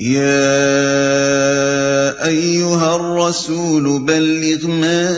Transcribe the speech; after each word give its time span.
يا 0.00 0.26
ايها 2.26 2.96
الرسول 2.96 4.04
بلغ 4.04 4.66
ما 4.66 5.08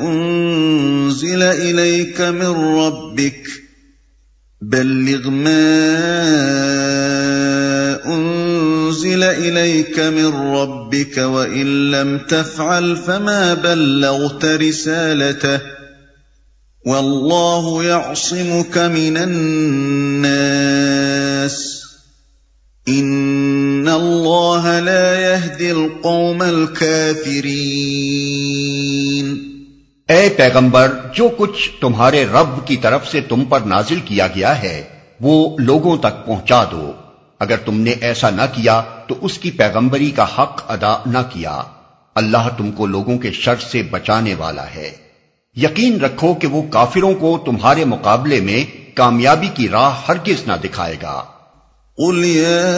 انزل 0.00 1.42
اليك 1.42 2.20
من 2.20 2.76
ربك. 2.76 3.48
بلغ 4.60 5.30
ما 5.30 5.64
انزل 8.06 9.22
اليك 9.22 10.00
من 10.00 10.34
ربك 10.34 11.18
وان 11.18 11.90
لم 11.90 12.18
تفعل 12.18 12.96
فما 12.96 13.54
بلغت 13.54 14.44
رسالته. 14.44 15.60
والله 16.86 17.84
يعصمك 17.84 18.78
من 18.78 19.16
الناس. 19.16 20.64
ان 22.86 23.88
اللہ 23.88 24.80
لا 24.80 25.34
يهدي 25.34 25.70
القوم 25.70 26.42
الكافرین 26.42 27.24
اے 30.08 30.28
پیغمبر، 30.36 30.92
جو 31.14 31.28
کچھ 31.36 31.70
تمہارے 31.80 32.24
رب 32.24 32.66
کی 32.66 32.76
طرف 32.76 33.08
سے 33.08 33.20
تم 33.20 33.44
پر 33.44 33.60
نازل 33.60 34.00
کیا 34.04 34.26
گیا 34.26 34.62
ہے، 34.62 34.82
وہ 35.20 35.56
لوگوں 35.58 35.96
تک 35.96 36.26
پہنچا 36.26 36.64
دو۔ 36.64 36.92
اگر 37.40 37.56
تم 37.56 37.80
نے 37.80 37.90
ایسا 37.90 38.30
نہ 38.30 38.42
کیا، 38.52 38.82
تو 39.06 39.14
اس 39.20 39.38
کی 39.38 39.50
پیغمبری 39.50 40.10
کا 40.10 40.24
حق 40.24 40.62
ادا 40.68 40.96
نہ 41.06 41.18
کیا۔ 41.32 41.62
اللہ 42.14 42.48
تم 42.58 42.72
کو 42.72 42.86
لوگوں 42.86 43.18
کے 43.18 43.30
شر 43.30 43.56
سے 43.56 43.82
بچانے 43.82 44.34
والا 44.34 44.66
ہے۔ 44.74 44.90
یقین 45.56 46.00
رکھو 46.00 46.34
کہ 46.34 46.46
وہ 46.46 46.62
کافروں 46.70 47.14
کو 47.14 47.42
تمہارے 47.44 47.84
مقابلے 47.84 48.40
میں 48.40 48.64
کامیابی 48.94 49.48
کی 49.54 49.68
راہ 49.68 50.00
ہرگز 50.08 50.46
نہ 50.46 50.52
دکھائے 50.64 50.96
گا۔ 51.02 51.24
قل 51.98 52.24
يا 52.24 52.74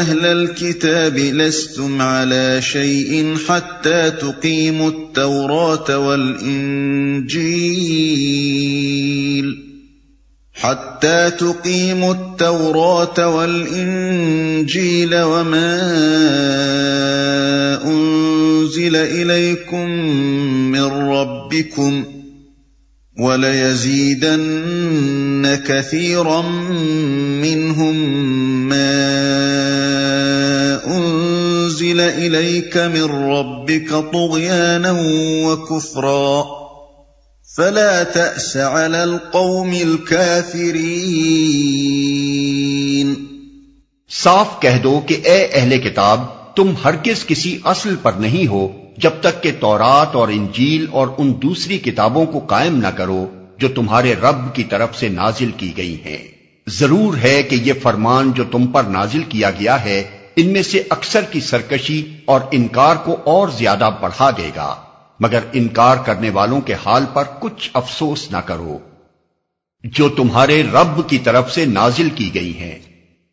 اهل 0.00 0.26
الكتاب 0.26 1.18
لستم 1.18 2.02
على 2.02 2.62
شيء 2.62 3.36
حتى 3.48 4.10
تقيموا 4.10 4.90
التوراة 4.90 5.98
والانجيل 5.98 6.74
حتى 10.54 11.30
تقيموا 11.30 12.14
التوراة 12.14 13.36
والانجيل 13.36 15.14
وما 15.22 15.82
انزل 17.84 18.96
اليكم 18.96 19.88
من 20.70 20.84
ربكم 20.84 22.04
ۖ 22.04 22.23
وَلَيَزِيدَنَّ 23.18 24.42
كَثِيرًا 25.66 26.42
مِّنْهُم 27.42 27.96
مَّا 28.68 28.94
أُنزِلَ 30.86 32.00
إِلَيْكَ 32.00 32.76
مِن 32.76 33.04
رَّبِّكَ 33.04 33.94
طُغْيَانًا 34.12 34.92
وَكُفْرًا 35.46 36.44
فَلَا 37.56 38.02
تَأْسَ 38.02 38.56
عَلَى 38.56 39.04
الْقَوْمِ 39.04 39.82
الْكَافِرِينَ 39.82 40.74
صاف 44.10 44.60
کہہ 44.60 44.78
دو 44.82 45.00
کہ 45.06 45.20
اے 45.24 45.44
اہل 45.44 45.78
کتاب، 45.78 46.20
تم 46.56 46.72
ہرگز 46.84 47.26
کسی 47.26 47.58
اصل 47.64 47.94
پر 48.02 48.12
نہیں 48.12 48.46
ہو 48.46 48.83
جب 48.96 49.10
تک 49.20 49.42
کہ 49.42 49.52
تورات 49.60 50.14
اور 50.14 50.28
انجیل 50.28 50.86
اور 50.90 51.08
ان 51.18 51.32
دوسری 51.42 51.78
کتابوں 51.78 52.26
کو 52.26 52.38
قائم 52.38 52.76
نہ 52.76 52.88
کرو 52.88 53.26
جو 53.58 53.68
تمہارے 53.68 54.14
رب 54.14 54.54
کی 54.54 54.64
طرف 54.64 54.96
سے 54.96 55.08
نازل 55.08 55.50
کی 55.56 55.72
گئی 55.76 55.96
ہیں۔ 56.04 56.18
ضرور 56.66 57.16
ہے 57.16 57.42
کہ 57.42 57.54
یہ 57.54 57.72
فرمان 57.82 58.32
جو 58.32 58.44
تم 58.50 58.66
پر 58.66 58.84
نازل 58.84 59.22
کیا 59.22 59.50
گیا 59.50 59.84
ہے، 59.84 60.04
ان 60.36 60.46
میں 60.46 60.62
سے 60.62 60.82
اکثر 60.90 61.22
کی 61.22 61.40
سرکشی 61.40 62.16
اور 62.24 62.40
انکار 62.50 62.96
کو 62.96 63.16
اور 63.24 63.48
زیادہ 63.48 63.90
بڑھا 64.00 64.30
دے 64.30 64.50
گا۔ 64.56 64.76
مگر 65.20 65.38
انکار 65.52 65.96
کرنے 65.96 66.30
والوں 66.30 66.60
کے 66.60 66.74
حال 66.74 67.04
پر 67.12 67.24
کچھ 67.40 67.70
افسوس 67.74 68.30
نہ 68.30 68.36
کرو۔ 68.36 68.78
جو 69.84 70.08
تمہارے 70.08 70.62
رب 70.62 71.08
کی 71.08 71.18
طرف 71.18 71.52
سے 71.52 71.64
نازل 71.64 72.08
کی 72.10 72.30
گئی 72.34 72.58
ہیں۔ 72.58 72.78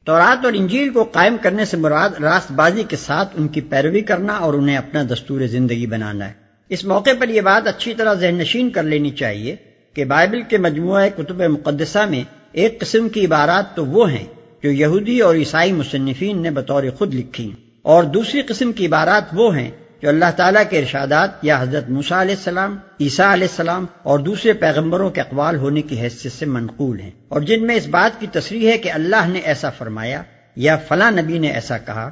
تورات 0.05 0.45
اور 0.45 0.53
انجیل 0.53 0.89
کو 0.89 1.03
قائم 1.03 1.35
کرنے 1.41 1.65
سے 1.65 1.77
مراد 1.77 2.09
راست 2.09 2.51
بازی 2.51 2.83
کے 2.83 2.95
ساتھ 2.95 3.35
ان 3.37 3.47
کی 3.47 3.61
پیروی 3.61 4.01
کرنا 4.01 4.33
اور 4.33 4.53
انہیں 4.53 4.77
اپنا 4.77 5.03
دستور 5.03 5.41
زندگی 5.41 5.85
بنانا 5.85 6.27
ہے۔ 6.27 6.33
اس 6.69 6.85
موقع 6.85 7.09
پر 7.19 7.29
یہ 7.29 7.41
بات 7.41 7.67
اچھی 7.67 7.93
طرح 7.93 8.13
ذہن 8.13 8.35
نشین 8.35 8.69
کر 8.69 8.83
لینی 8.83 9.09
چاہیے 9.09 9.55
کہ 9.93 10.05
بائبل 10.05 10.41
کے 10.41 10.57
مجموعہ 10.57 11.09
کتب 11.17 11.41
مقدسہ 11.41 12.05
میں 12.09 12.23
ایک 12.51 12.79
قسم 12.79 13.09
کی 13.09 13.25
عبارات 13.25 13.75
تو 13.75 13.85
وہ 13.85 14.11
ہیں 14.11 14.25
جو 14.63 14.71
یہودی 14.71 15.19
اور 15.19 15.35
عیسائی 15.35 15.71
مصنفین 15.71 16.41
نے 16.41 16.51
بطور 16.51 16.83
خود 16.97 17.13
لکھی 17.13 17.51
اور 17.81 18.03
دوسری 18.03 18.41
قسم 18.41 18.71
کی 18.71 18.85
عبارات 18.85 19.23
وہ 19.33 19.57
ہیں 19.57 19.71
جو 20.01 20.09
اللہ 20.09 20.25
تعالیٰ 20.35 20.63
کے 20.69 20.79
ارشادات 20.79 21.29
یا 21.41 21.61
حضرت 21.61 21.89
موسیٰ 21.89 22.17
علیہ 22.17 22.35
السلام، 22.35 22.77
عیسیٰ 22.99 23.33
علیہ 23.33 23.47
السلام 23.47 23.85
اور 24.03 24.19
دوسرے 24.19 24.53
پیغمبروں 24.53 25.09
کے 25.09 25.21
اقوال 25.21 25.55
ہونے 25.55 25.81
کی 25.81 25.99
حیثیت 25.99 26.31
سے 26.31 26.45
منقول 26.45 26.99
ہیں۔ 26.99 27.11
اور 27.27 27.41
جن 27.41 27.67
میں 27.67 27.75
اس 27.75 27.87
بات 27.87 28.19
کی 28.19 28.27
تصریح 28.27 28.71
ہے 28.71 28.77
کہ 28.77 28.91
اللہ 28.91 29.27
نے 29.27 29.39
ایسا 29.39 29.69
فرمایا 29.69 30.23
یا 30.55 30.77
فلاں 30.77 31.11
نبی 31.11 31.39
نے 31.39 31.47
ایسا 31.47 31.77
کہا، 31.77 32.11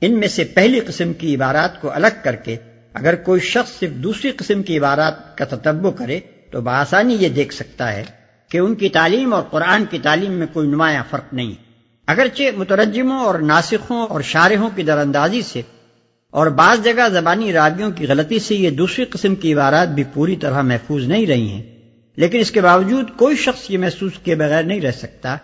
ان 0.00 0.20
میں 0.20 0.28
سے 0.28 0.44
پہلی 0.44 0.80
قسم 0.80 1.12
کی 1.12 1.36
عبارات 1.36 1.80
کو 1.80 1.92
الگ 1.92 2.06
کر 2.22 2.36
کے 2.36 2.56
اگر 2.94 3.14
کوئی 3.14 3.40
شخص 3.40 3.78
صرف 3.78 3.90
دوسری 3.90 4.30
قسم 4.30 4.62
کی 4.62 4.78
عبارات 4.78 5.38
کا 5.38 5.44
تتبع 5.44 5.90
کرے 5.90 6.20
تو 6.52 6.60
بآسانی 6.60 7.16
یہ 7.20 7.28
دیکھ 7.28 7.54
سکتا 7.54 7.92
ہے 7.92 8.04
کہ 8.48 8.58
ان 8.58 8.74
کی 8.74 8.88
تعلیم 8.88 9.34
اور 9.34 9.42
قرآن 9.42 9.84
کی 9.90 9.98
تعلیم 10.02 10.32
میں 10.32 10.46
کوئی 10.52 10.68
نمایاں 10.68 11.04
فرق 11.10 11.34
نہیں۔ 11.34 11.52
اگرچہ 12.06 12.42
مترجموں 12.56 13.18
اور 13.18 13.34
ناسخوں 13.34 14.06
اور 14.06 14.20
شارحوں 14.20 14.70
کی 14.74 14.82
در 14.82 14.98
اندازی 14.98 15.42
سے 15.42 15.62
اور 16.30 16.46
بعض 16.46 16.84
جگہ 16.84 17.08
زبانی 17.12 17.52
راویوں 17.52 17.90
کی 17.90 18.06
غلطی 18.06 18.38
سے 18.38 18.54
یہ 18.54 18.70
دوسری 18.70 19.04
قسم 19.04 19.34
کی 19.34 19.54
عبارات 19.54 19.88
بھی 19.88 20.04
پوری 20.14 20.36
طرح 20.36 20.62
محفوظ 20.62 21.04
نہیں 21.04 21.26
رہی 21.26 21.48
ہیں۔ 21.48 21.62
لیکن 22.16 22.38
اس 22.38 22.50
کے 22.50 22.60
باوجود 22.60 23.10
کوئی 23.16 23.36
شخص 23.36 23.70
یہ 23.70 23.78
محسوس 23.78 24.12
کیے 24.24 24.34
بغیر 24.34 24.62
نہیں 24.62 24.80
رہ 24.80 24.90
سکتا 24.90 25.36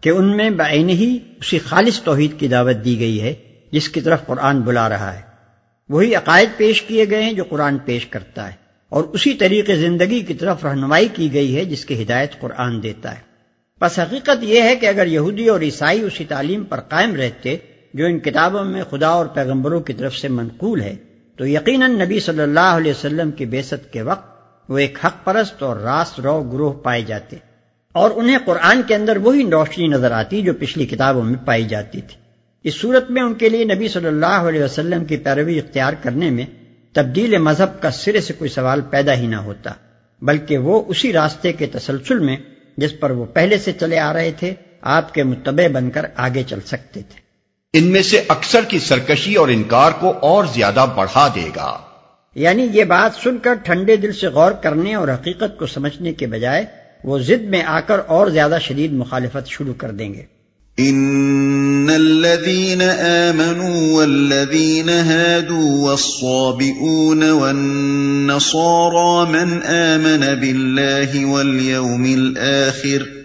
کہ 0.00 0.08
ان 0.08 0.36
میں 0.36 0.50
بعین 0.50 0.88
ہی 0.88 1.18
اسی 1.40 1.58
خالص 1.58 2.02
توحید 2.02 2.40
کی 2.40 2.48
دعوت 2.48 2.84
دی 2.84 3.00
گئی 3.00 3.20
ہے 3.20 3.34
جس 3.72 3.88
کی 3.88 4.00
طرف 4.00 4.26
قرآن 4.26 4.60
بلا 4.60 4.88
رہا 4.88 5.14
ہے۔ 5.14 5.20
وہی 5.88 6.14
عقائد 6.14 6.48
پیش 6.56 6.82
کیے 6.82 7.10
گئے 7.10 7.22
ہیں 7.22 7.32
جو 7.32 7.44
قرآن 7.44 7.78
پیش 7.78 8.06
کرتا 8.06 8.46
ہے 8.46 8.52
اور 8.88 9.04
اسی 9.04 9.34
طریقے 9.34 9.76
زندگی 9.76 10.20
کی 10.20 10.34
طرف 10.34 10.64
رہنمائی 10.64 11.08
کی 11.14 11.32
گئی 11.32 11.56
ہے 11.56 11.64
جس 11.64 11.84
کی 11.84 12.02
ہدایت 12.02 12.40
قرآن 12.40 12.82
دیتا 12.82 13.14
ہے۔ 13.14 13.20
بس 13.80 13.98
حقیقت 13.98 14.42
یہ 14.42 14.62
ہے 14.62 14.76
کہ 14.76 14.86
اگر 14.86 15.06
یہودی 15.06 15.48
اور 15.48 15.60
عیسائی 15.60 16.00
اسی 16.00 16.24
تعلیم 16.24 16.64
پر 16.64 16.80
قائم 16.80 17.14
رہتے 17.14 17.56
جو 17.94 18.06
ان 18.06 18.18
کتابوں 18.18 18.64
میں 18.64 18.82
خدا 18.90 19.08
اور 19.08 19.26
پیغمبروں 19.26 19.80
کی 19.80 19.92
طرف 19.92 20.16
سے 20.16 20.28
منقول 20.28 20.80
ہے، 20.80 20.96
تو 21.36 21.46
یقیناً 21.46 22.00
نبی 22.00 22.20
صلی 22.20 22.42
اللہ 22.42 22.76
علیہ 22.76 22.90
وسلم 22.90 23.30
کی 23.30 23.44
بیست 23.46 23.92
کے 23.92 24.02
وقت 24.02 24.70
وہ 24.70 24.78
ایک 24.78 24.98
حق 25.04 25.24
پرست 25.24 25.62
اور 25.62 25.76
راست 25.76 26.20
رو 26.20 26.42
گروہ 26.42 26.72
پائے 26.72 27.02
جاتے 27.02 27.36
اور 27.92 28.10
انہیں 28.14 28.38
قرآن 28.44 28.82
کے 28.86 28.94
اندر 28.94 29.16
وہی 29.16 29.50
روشنی 29.50 29.86
نظر 29.86 30.10
آتی 30.10 30.42
جو 30.42 30.52
پچھلی 30.58 30.86
کتابوں 30.86 31.22
میں 31.22 31.38
پائی 31.44 31.64
جاتی 31.64 32.00
تھی۔ 32.00 32.16
اس 32.64 32.74
صورت 32.80 33.10
میں 33.10 33.22
ان 33.22 33.34
کے 33.34 33.48
لیے 33.48 33.64
نبی 33.64 33.88
صلی 33.88 34.06
اللہ 34.06 34.48
علیہ 34.48 34.64
وسلم 34.64 35.04
کی 35.04 35.16
پیروی 35.16 35.58
اختیار 35.58 35.92
کرنے 36.02 36.30
میں 36.30 36.44
تبدیل 36.92 37.38
مذہب 37.38 37.82
کا 37.82 37.90
سرے 37.90 38.20
سے 38.20 38.32
کوئی 38.32 38.50
سوال 38.50 38.80
پیدا 38.80 39.14
ہی 39.14 39.26
نہ 39.26 39.36
ہوتا، 39.36 39.72
بلکہ 40.22 40.58
وہ 40.58 40.84
اسی 40.88 41.12
راستے 41.12 41.52
کے 41.52 41.66
تسلسل 41.66 42.18
میں 42.18 42.36
جس 42.76 43.00
پر 43.00 43.10
وہ 43.10 43.24
پہلے 43.24 43.58
سے 43.58 43.72
چلے 43.72 43.98
آ 43.98 44.12
رہے 44.12 44.32
تھے، 44.38 44.54
آپ 44.80 45.14
کے 45.14 45.22
متبع 45.22 45.66
بن 45.72 45.90
کر 45.90 46.06
آگے 46.16 46.42
چل 46.42 46.60
سکتے 46.60 47.00
تھے۔ 47.00 47.31
ان 47.74 47.84
میں 47.84 48.02
سے 48.02 48.22
اکثر 48.28 48.60
کی 48.68 48.78
سرکشی 48.78 49.34
اور 49.34 49.48
انکار 49.48 49.90
کو 50.00 50.14
اور 50.20 50.44
زیادہ 50.54 50.86
بڑھا 50.96 51.28
دے 51.34 51.50
گا۔ 51.56 51.78
یعنی 52.34 52.68
یہ 52.72 52.84
بات 52.84 53.24
سن 53.24 53.38
کر 53.38 53.54
ٹھنڈے 53.54 53.96
دل 53.96 54.12
سے 54.12 54.26
غور 54.26 54.52
کرنے 54.52 54.94
اور 54.94 55.08
حقیقت 55.08 55.58
کو 55.58 55.66
سمجھنے 55.66 56.12
کے 56.12 56.26
بجائے 56.26 56.64
وہ 57.04 57.18
ضد 57.18 57.44
میں 57.44 57.62
آ 57.62 57.80
کر 57.80 58.00
اور 58.06 58.26
زیادہ 58.26 58.58
شدید 58.60 58.92
مخالفت 58.92 59.48
شروع 59.48 59.74
کر 59.74 59.90
دیں 59.90 60.14
گے۔ 60.14 60.22
ان 60.78 61.90
الذين 61.94 62.82
آمنوا 63.00 63.94
والذين 63.94 64.88
هادوا 64.88 65.88
والصابئون 65.88 67.30
والنصارى 67.30 69.32
من 69.32 69.62
آمن 69.62 70.40
بالله 70.40 71.24
واليوم 71.24 72.04
الآخر 72.04 73.21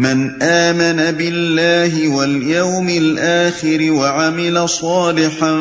من 0.00 0.42
آمن 0.42 1.16
بالله 1.16 2.08
واليوم 2.08 2.88
الآخر 2.88 3.90
وعمل 3.90 4.58
صالحا 4.68 5.56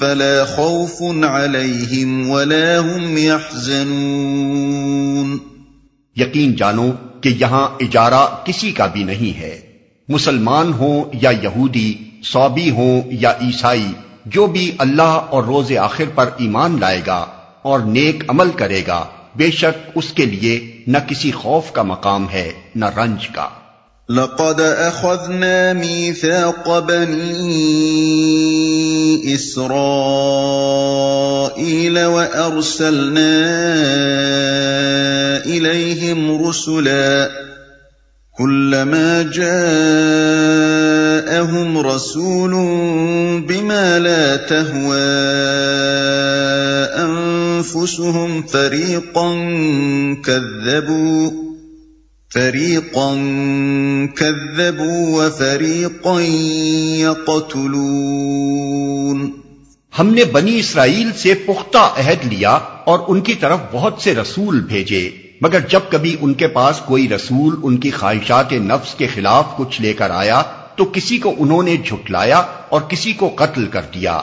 فلا 0.00 0.44
خوف 0.44 1.24
عليهم 1.24 2.30
ولا 2.30 2.78
هم 2.78 3.18
يحزنون۔ 3.18 5.38
یقین 6.16 6.54
جانو 6.54 6.90
کہ 7.20 7.34
یہاں 7.40 7.68
اجارہ 7.80 8.26
کسی 8.44 8.72
کا 8.72 8.86
بھی 8.86 9.04
نہیں 9.04 9.38
ہے۔ 9.38 9.60
مسلمان 10.08 10.72
ہوں 10.72 11.04
یا 11.22 11.30
یہودی 11.30 11.94
صوبی 12.24 12.70
ہوں 12.70 13.02
یا 13.10 13.30
عیسائی، 13.30 13.92
جو 14.26 14.46
بھی 14.46 14.72
اللہ 14.78 15.02
اور 15.02 15.44
روز 15.44 15.76
آخر 15.76 16.04
پر 16.14 16.30
ایمان 16.36 16.76
لائے 16.80 17.00
گا 17.06 17.26
اور 17.62 17.80
نیک 17.80 18.24
عمل 18.28 18.48
کرے 18.56 18.82
گا 18.86 19.04
بے 19.36 19.50
شک 19.50 19.90
اس 19.94 20.12
کے 20.12 20.26
لیے 20.26 20.82
نہ 20.86 20.98
کسی 21.08 21.30
خوف 21.30 21.72
کا 21.72 21.82
مقام 21.82 22.30
ہے، 22.30 22.52
نہ 22.74 22.84
رنج 22.84 23.28
کا۔ 23.28 23.48
لقد 24.08 24.60
اخذنا 24.60 25.72
ميثاق 25.72 26.68
بني 26.68 29.34
اسرائيل 29.34 32.04
وارسلنا 32.04 33.46
اليهم 35.46 36.48
رسلا 36.48 37.28
كلما 38.38 39.30
جاءهم 39.34 41.86
رسول 41.86 42.54
بما 43.40 43.98
لا 43.98 44.36
تهوى 44.36 46.05
انفسهم 47.56 48.40
فريقا 48.52 49.32
كذبوا 50.24 51.30
فریقا 52.34 53.14
كذبوا 54.14 55.16
وفریقا 55.16 56.20
يقتلون۔ 57.00 59.30
ہم 59.98 60.14
نے 60.14 60.24
بنی 60.24 60.58
اسرائیل 60.58 61.12
سے 61.12 61.34
پختہ 61.34 61.78
عہد 61.78 62.24
لیا 62.24 62.58
اور 62.84 62.98
ان 63.08 63.20
کی 63.20 63.34
طرف 63.34 63.58
بہت 63.72 64.00
سے 64.00 64.14
رسول 64.14 64.60
بھیجے، 64.60 65.10
مگر 65.40 65.58
جب 65.68 65.80
کبھی 65.90 66.16
ان 66.20 66.34
کے 66.34 66.46
پاس 66.46 66.80
کوئی 66.86 67.08
رسول 67.08 67.54
ان 67.62 67.76
کی 67.76 67.90
خواہشات 67.90 68.52
نفس 68.52 68.94
کے 68.94 69.06
خلاف 69.06 69.44
کچھ 69.56 69.82
لے 69.82 69.92
کر 69.92 70.10
آیا، 70.10 70.42
تو 70.76 70.84
کسی 70.84 71.18
کو 71.18 71.34
انہوں 71.38 71.62
نے 71.62 71.76
جھٹلایا 71.76 72.42
اور 72.68 72.80
کسی 72.80 73.12
کو 73.12 73.32
قتل 73.36 73.66
کر 73.66 73.82
دیا۔ 73.94 74.22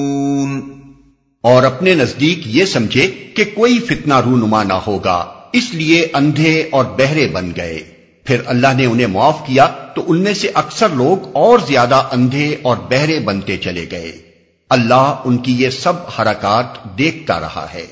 اور 1.41 1.63
اپنے 1.63 1.93
نزدیک 1.93 2.39
یہ 2.45 2.65
سمجھے 2.65 3.07
کہ 3.07 3.43
کوئی 3.55 3.79
فتنہ 3.79 4.13
رونما 4.13 4.63
نہ 4.63 4.73
ہوگا، 4.73 5.25
اس 5.53 5.73
لیے 5.73 6.07
اندھے 6.13 6.69
اور 6.71 6.85
بہرے 6.85 7.27
بن 7.27 7.51
گئے۔ 7.57 7.83
پھر 8.23 8.37
اللہ 8.45 8.67
نے 8.77 8.85
انہیں 8.85 9.07
معاف 9.07 9.39
کیا 9.47 9.65
تو 9.95 10.03
ان 10.07 10.21
میں 10.21 10.33
سے 10.33 10.51
اکثر 10.53 10.89
لوگ 10.89 11.29
اور 11.33 11.59
زیادہ 11.67 12.03
اندھے 12.11 12.55
اور 12.61 12.77
بہرے 12.89 13.19
بنتے 13.19 13.57
چلے 13.57 13.85
گئے۔ 13.91 14.11
اللہ 14.69 15.15
ان 15.25 15.37
کی 15.37 15.55
یہ 15.63 15.69
سب 15.69 15.93
حرکات 16.19 16.97
دیکھتا 16.97 17.39
رہا 17.39 17.67
ہے۔ 17.73 17.85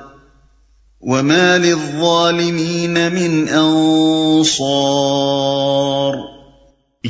وما 1.03 1.57
للظالمين 1.57 2.91
من 2.91 3.45
انصار 3.53 6.13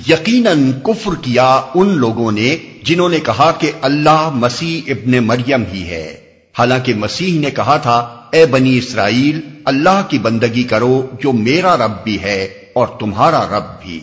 یقیناً 0.08 0.72
کفر 0.84 1.12
کیا 1.22 1.62
ان 1.76 1.90
لوگوں 1.90 2.32
نے 2.32 2.58
جنہوں 2.84 3.10
نے 3.10 3.20
کہا 3.20 3.52
کہ 3.52 3.72
اللہ 3.82 4.30
مسیح 4.34 4.82
ابن 4.88 5.24
مریم 5.24 5.64
ہی 5.74 5.84
ہے۔ 5.84 6.18
حالانکہ 6.60 6.94
مسیح 6.94 7.40
نے 7.40 7.52
کہا 7.52 7.78
تھا، 7.78 8.22
اے 8.32 8.46
بنی 8.46 8.78
اسرائیل، 8.78 9.42
اللہ 9.66 10.02
کی 10.10 10.20
بندگی 10.20 10.64
کرو 10.64 11.08
جو 11.24 11.32
میرا 11.32 11.78
رب 11.78 11.92
بھی 12.04 12.22
ہے 12.22 12.48
اور 12.74 12.88
تمہارا 12.88 13.58
رب 13.58 13.82
بھی۔ 13.82 14.00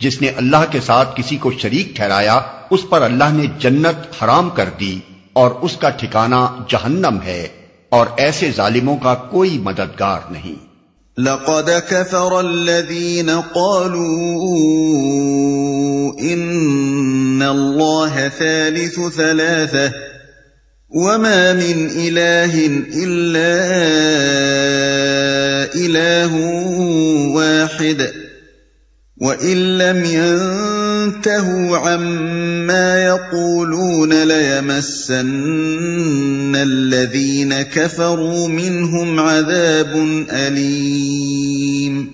جس 0.00 0.22
نے 0.22 0.28
اللہ 0.28 0.64
کے 0.70 0.80
ساتھ 0.80 1.08
کسی 1.14 1.36
کو 1.36 1.52
شریک 1.52 1.96
ٹھہرایا، 1.96 2.40
اس 2.70 2.80
پر 2.90 3.02
اللہ 3.02 3.32
نے 3.32 3.46
جنت 3.58 4.22
حرام 4.22 4.50
کر 4.50 4.68
دی 4.80 4.98
اور 5.32 5.50
اس 5.50 5.76
کا 5.76 5.90
ٹھکانہ 5.90 6.46
جہنم 6.68 7.18
ہے۔ 7.24 7.48
اور 7.96 8.06
ایسے 8.16 8.50
ظالموں 8.56 8.96
کا 8.96 9.14
کوئی 9.14 9.58
مددگار 9.58 10.18
نہیں۔ 10.30 10.66
لقد 11.20 11.70
كفر 11.88 12.38
الذين 12.38 13.30
قالوا 13.54 14.36
ان 16.20 17.42
الله 17.42 18.28
ثالث 18.38 18.98
ثلاثه 19.16 19.90
وما 20.90 21.52
من 21.52 21.88
اله 21.96 22.66
الا 23.04 23.50
اله 25.74 26.34
واحد 27.34 28.25
وان 29.20 29.78
لم 29.78 30.04
ينتهوا 30.04 31.78
عما 31.78 33.04
يقولون 33.04 34.12
ليمسن 34.12 35.36
الذين 36.56 37.62
كفروا 37.62 38.48
منهم 38.48 39.20
عذاب 39.20 39.94
اليم 40.28 42.04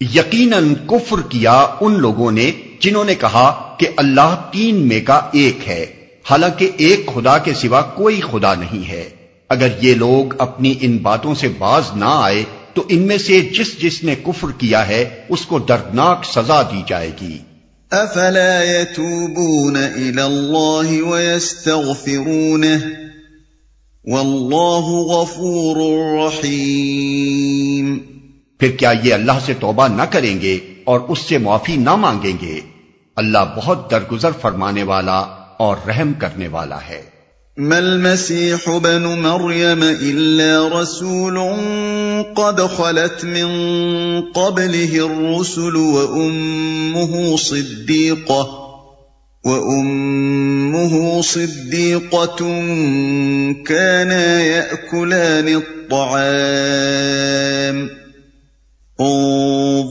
یقیناً 0.00 0.74
کفر 0.86 1.16
کیا 1.28 1.66
ان 1.80 2.00
لوگوں 2.00 2.30
نے 2.30 2.50
جنہوں 2.80 3.04
نے 3.04 3.14
کہا 3.14 3.76
کہ 3.78 3.86
اللہ 3.96 4.36
تین 4.52 4.88
میں 4.88 5.00
کا 5.04 5.20
ایک 5.32 5.68
ہے۔ 5.68 5.86
حالانکہ 6.30 6.70
ایک 6.76 7.06
خدا 7.14 7.38
کے 7.38 7.54
سوا 7.54 7.82
کوئی 7.82 8.20
خدا 8.20 8.54
نہیں 8.54 8.88
ہے۔ 8.88 9.08
اگر 9.48 9.68
یہ 9.82 9.94
لوگ 9.94 10.34
اپنی 10.38 10.74
ان 10.80 10.96
باتوں 10.96 11.34
سے 11.34 11.48
باز 11.58 11.82
نہ 11.96 12.04
آئے 12.08 12.44
تو 12.74 12.84
ان 12.88 12.98
میں 12.98 13.18
سے 13.18 13.40
جس 13.40 13.80
جس 13.82 14.04
نے 14.04 14.14
کفر 14.14 14.48
کیا 14.58 14.88
ہے 14.88 15.24
اس 15.28 15.46
کو 15.46 15.58
دردناک 15.58 16.24
سزا 16.24 16.62
دی 16.62 16.82
جائے 16.86 17.10
گی۔ 17.20 17.38
افلا 17.90 18.62
يتوبون 18.62 19.76
الى 19.76 20.22
الله 20.22 21.08
ويستغفرونه 21.10 22.78
والله 24.04 24.90
غفور 24.90 25.76
رحيم 26.18 27.98
پھر 28.58 28.70
کیا 28.70 28.92
یہ 29.02 29.14
اللہ 29.14 29.32
سے 29.46 29.54
توبہ 29.54 29.88
نہ 29.88 30.02
کریں 30.02 30.40
گے 30.40 30.58
اور 30.84 31.00
اس 31.00 31.18
سے 31.18 31.38
معافی 31.38 31.76
نہ 31.76 31.96
مانگیں 31.96 32.46
گے؟ 32.46 32.60
اللہ 33.16 33.38
بہت 33.56 33.90
درگزر 33.90 34.30
فرمانے 34.40 34.82
والا 34.82 35.18
اور 35.58 35.76
رحم 35.88 36.12
کرنے 36.12 36.48
والا 36.48 36.78
ہے۔ 36.88 37.11
ما 37.56 37.78
المسيح 37.78 38.76
بن 38.76 39.02
مريم 39.02 39.82
الا 39.82 40.80
رسول 40.80 41.38
قد 42.34 42.60
خلت 42.60 43.24
من 43.24 43.50
قبله 44.22 45.06
الرسل 45.06 45.76
وامه 45.76 47.36
صديقه 47.36 48.58
وامه 49.44 51.22
صديقه 51.22 52.36
كانا 53.66 54.40
ياكلان 54.40 55.62
الطعام. 55.88 56.22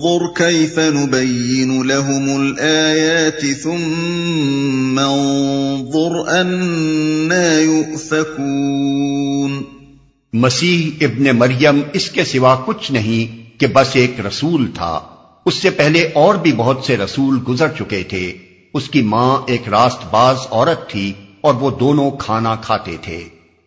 انظر 0.03 0.25
كيف 0.36 0.77
نبين 0.77 1.88
لهم 1.88 2.41
الآيات 2.41 3.46
ثم 3.63 5.00
انظر 5.00 6.43
أنا 6.43 7.60
يؤفكون۔ 7.60 9.63
مسیح 10.34 10.89
ابن 11.01 11.38
مریم 11.38 11.81
اس 11.93 12.12
کے 12.12 12.24
سوا 12.24 12.55
کچھ 12.65 12.91
نہیں 12.91 13.60
کہ 13.60 13.67
بس 13.74 13.88
ایک 13.93 14.20
رسول 14.20 14.72
تھا۔ 14.75 15.00
اس 15.46 15.53
سے 15.53 15.70
پہلے 15.70 16.10
اور 16.13 16.36
بھی 16.36 16.51
بہت 16.51 16.84
سے 16.88 16.98
رسول 16.98 17.39
گزر 17.50 17.67
چکے 17.79 18.03
تھے۔ 18.03 18.34
اس 18.74 18.89
کی 18.89 19.01
ماں 19.01 19.38
ایک 19.48 19.70
راست 19.70 20.00
باز 20.12 20.38
عورت 20.51 20.89
تھی 20.89 21.13
اور 21.41 21.53
وہ 21.53 21.72
دونوں 21.79 22.12
کھانا 22.12 22.55
کھاتے 22.55 22.96
تھے۔ 23.01 23.24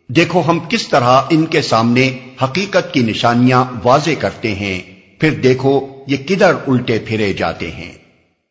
دیکھو 0.08 0.42
ہم 0.48 0.58
کس 0.68 0.88
طرح 0.88 1.20
ان 1.30 1.46
کے 1.46 1.62
سامنے 1.62 2.18
حقیقت 2.42 2.94
کی 2.94 3.00
نشانیاں 3.00 3.64
واضح 3.84 4.10
کرتے 4.18 4.54
ہیں۔ 4.54 4.80
پھر 5.20 5.30
دیکھو 5.30 5.93
یہ 6.06 6.16
کدھر 6.16 6.52
الٹے 6.66 6.98
پھرے 6.98 7.32
جاتے 7.32 7.70
ہیں؟ 7.70 7.92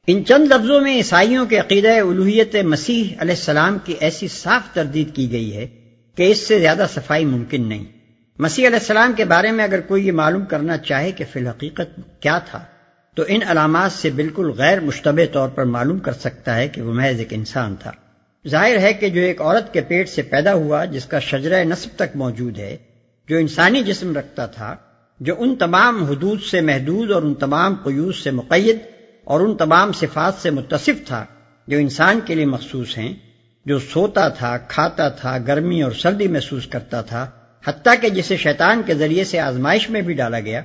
ان 0.07 0.25
چند 0.25 0.51
لفظوں 0.51 0.81
میں 0.81 0.95
عیسائیوں 0.95 1.45
کے 1.45 1.57
عقیدہ 1.57 1.88
الوحیت 1.88 2.55
مسیح 2.55 3.03
علیہ 3.03 3.36
السلام 3.36 3.77
کی 3.86 3.93
ایسی 4.00 4.27
صاف 4.27 4.74
تردید 4.74 5.15
کی 5.15 5.31
گئی 5.31 5.55
ہے 5.55 5.67
کہ 6.15 6.31
اس 6.31 6.38
سے 6.38 6.60
زیادہ 6.60 6.86
صفائی 6.93 7.25
ممکن 7.25 7.69
نہیں۔ 7.69 7.83
مسیح 8.39 8.67
علیہ 8.67 8.79
السلام 8.79 9.13
کے 9.17 9.25
بارے 9.25 9.51
میں 9.51 9.63
اگر 9.63 9.81
کوئی 9.81 10.07
یہ 10.07 10.12
معلوم 10.12 10.45
کرنا 10.45 10.77
چاہے 10.77 11.12
کہ 11.12 11.25
فی 11.31 11.39
الحقیقت 11.39 12.00
کیا 12.19 12.39
تھا، 12.39 12.63
تو 13.15 13.24
ان 13.27 13.39
علامات 13.48 13.91
سے 13.91 14.10
بالکل 14.10 14.51
غیر 14.51 14.79
مشتبہ 14.79 15.33
طور 15.33 15.50
پر 15.50 15.63
معلوم 15.63 16.00
کر 16.00 16.13
سکتا 16.13 16.55
ہے 16.55 16.67
کہ 16.67 16.81
وہ 16.81 16.93
محض 16.93 17.19
ایک 17.19 17.33
انسان 17.33 17.75
تھا۔ 17.75 17.91
ظاہر 18.48 18.77
ہے 18.77 18.93
کہ 18.93 19.10
جو 19.10 19.22
ایک 19.22 19.41
عورت 19.41 19.74
کے 19.74 19.81
پیٹ 19.81 20.10
سے 20.10 20.22
پیدا 20.22 20.53
ہوا، 20.53 20.86
جس 20.86 21.05
کا 21.05 21.19
شجرہ 21.19 21.63
نصب 21.63 21.89
تک 21.95 22.15
موجود 22.15 22.60
ہے، 22.60 22.77
جو 23.29 23.38
انسانی 23.38 23.83
جسم 23.83 24.17
رکھتا 24.17 24.45
تھا 24.45 24.75
جو 25.20 25.36
ان 25.39 25.55
تمام 25.55 26.03
حدود 26.03 26.41
سے 26.41 26.62
محدود 26.62 27.12
اور 27.12 27.22
ان 27.22 27.34
تمام 27.34 27.75
قیوس 27.84 28.24
سے 28.24 28.32
مقید 28.32 28.77
اور 29.24 29.39
ان 29.39 29.58
تمام 29.58 29.91
صفات 29.91 30.34
سے 30.41 30.50
متصف 30.50 31.08
تھا، 31.08 31.25
جو 31.67 31.77
انسان 31.77 32.20
کے 32.25 32.36
لیے 32.36 32.46
مخصوص 32.46 32.98
ہیں، 32.98 33.13
جو 33.65 33.79
سوتا 33.79 34.29
تھا، 34.29 34.58
کھاتا 34.58 35.10
تھا، 35.10 35.38
گرمی 35.38 35.82
اور 35.82 35.91
سردی 35.91 36.27
محسوس 36.27 36.67
کرتا 36.67 37.01
تھا، 37.01 37.29
حتیٰ 37.65 37.93
کہ 38.01 38.10
جسے 38.10 38.38
شیطان 38.38 38.82
کے 38.86 38.93
ذریعے 38.93 39.24
سے 39.24 39.39
آزمائش 39.39 39.89
میں 39.89 40.01
بھی 40.01 40.13
ڈالا 40.13 40.39
گیا۔ 40.39 40.62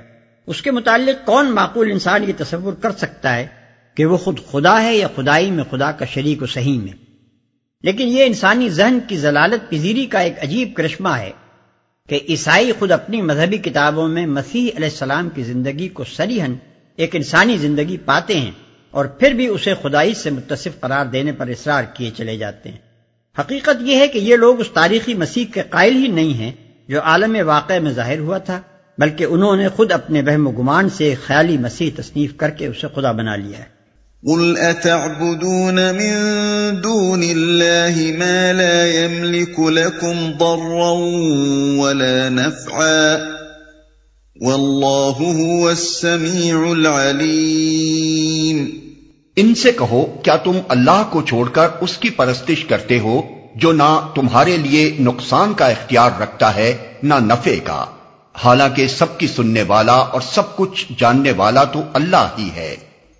اس 0.47 0.61
کے 0.61 0.71
متعلق 0.71 1.25
کون 1.25 1.51
معقول 1.51 1.91
انسان 1.91 2.23
یہ 2.23 2.33
تصور 2.37 2.73
کر 2.73 2.91
سکتا 2.91 3.35
ہے 3.35 3.47
کہ 3.95 4.05
وہ 4.05 4.17
خود 4.17 4.39
خدا 4.51 4.83
ہے 4.83 4.95
یا 4.95 5.07
خدائی 5.15 5.51
میں 5.51 5.63
خدا 5.71 5.91
کا 5.91 6.05
شریک 6.05 6.41
و 6.41 6.45
صحیح 6.45 6.79
میں 6.79 6.93
لیکن 7.83 8.07
یہ 8.07 8.23
انسانی 8.23 8.69
ذہن 8.69 8.99
کی 9.07 9.17
ضلالت 9.17 9.71
پذیری 9.71 10.05
کا 10.05 10.19
ایک 10.19 10.33
عجیب 10.43 10.69
کرشمہ 10.75 11.09
ہے۔ 11.09 11.31
کہ 12.09 12.19
عیسائی 12.29 12.71
خود 12.79 12.91
اپنی 12.91 13.21
مذہبی 13.21 13.57
کتابوں 13.57 14.07
میں 14.07 14.25
مسیح 14.25 14.71
علیہ 14.75 14.89
السلام 14.89 15.29
کی 15.29 15.43
زندگی 15.43 15.87
کو 15.87 16.03
سریحن 16.03 16.55
ایک 16.95 17.15
انسانی 17.15 17.57
زندگی 17.57 17.97
پاتے 17.97 18.39
ہیں 18.39 18.51
اور 18.91 19.05
پھر 19.05 19.31
بھی 19.31 19.47
اسے 19.47 19.73
خدائی 19.81 20.13
سے 20.13 20.29
متصف 20.29 20.79
قرار 20.79 21.05
دینے 21.05 21.31
پر 21.31 21.47
اصرار 21.47 21.83
کیے 21.93 22.11
چلے 22.17 22.37
جاتے 22.37 22.69
ہیں۔ 22.69 22.77
حقیقت 23.39 23.81
یہ 23.81 23.95
ہے 23.95 24.07
کہ 24.07 24.17
یہ 24.17 24.35
لوگ 24.35 24.59
اس 24.59 24.69
تاریخی 24.73 25.13
مسیح 25.13 25.45
کے 25.53 25.61
قائل 25.69 25.95
ہی 25.95 26.07
نہیں 26.07 26.33
ہیں 26.33 26.51
جو 26.87 27.01
عالم 27.01 27.37
واقع 27.47 27.79
میں 27.83 27.91
ظاہر 27.91 28.19
ہوا 28.19 28.37
تھا، 28.37 28.61
بلکہ 28.97 29.23
انہوں 29.23 29.55
نے 29.55 29.67
خود 29.67 29.91
اپنے 29.91 30.21
بہم 30.21 30.47
و 30.47 30.51
گمان 30.51 30.89
سے 30.89 31.15
خیالی 31.25 31.57
مسیح 31.57 31.91
تصنیف 31.95 32.37
کر 32.37 32.49
کے 32.49 32.67
اسے 32.67 32.87
خدا 32.95 33.11
بنا 33.11 33.35
لیا 33.35 33.59
ہے۔ 33.59 33.78
قل 34.27 34.57
اتعبدون 34.57 35.95
من 35.95 36.13
دون 36.81 37.23
الله 37.23 38.17
ما 38.17 38.53
لا 38.53 39.05
يملك 39.05 39.59
لكم 39.59 40.33
ضرا 40.39 40.91
ولا 41.83 42.29
نفعا 42.29 43.17
والله 44.41 45.17
هو 45.21 45.69
السميع 45.69 46.71
العليم 46.71 48.57
ان 49.35 49.55
سے 49.55 49.71
کہو، 49.71 50.05
کیا 50.23 50.35
تم 50.35 50.59
اللہ 50.67 51.03
کو 51.09 51.21
چھوڑ 51.21 51.49
کر 51.49 51.67
اس 51.81 51.97
کی 51.97 52.09
پرستش 52.09 52.65
کرتے 52.65 52.99
ہو 52.99 53.21
جو 53.55 53.71
نہ 53.71 54.11
تمہارے 54.15 54.57
لیے 54.57 54.97
نقصان 54.99 55.53
کا 55.53 55.67
اختیار 55.67 56.11
رکھتا 56.21 56.55
ہے، 56.55 56.77
نہ 57.03 57.13
نفع 57.13 57.57
کا؟ 57.63 57.85
حالانکہ 58.43 58.87
سب 58.87 59.17
کی 59.17 59.27
سننے 59.27 59.63
والا 59.63 59.95
اور 59.95 60.21
سب 60.21 60.55
کچھ 60.55 60.85
جاننے 60.97 61.31
والا 61.31 61.63
تو 61.63 61.81
اللہ 61.93 62.27
ہی 62.37 62.49
ہے۔ 62.55 62.75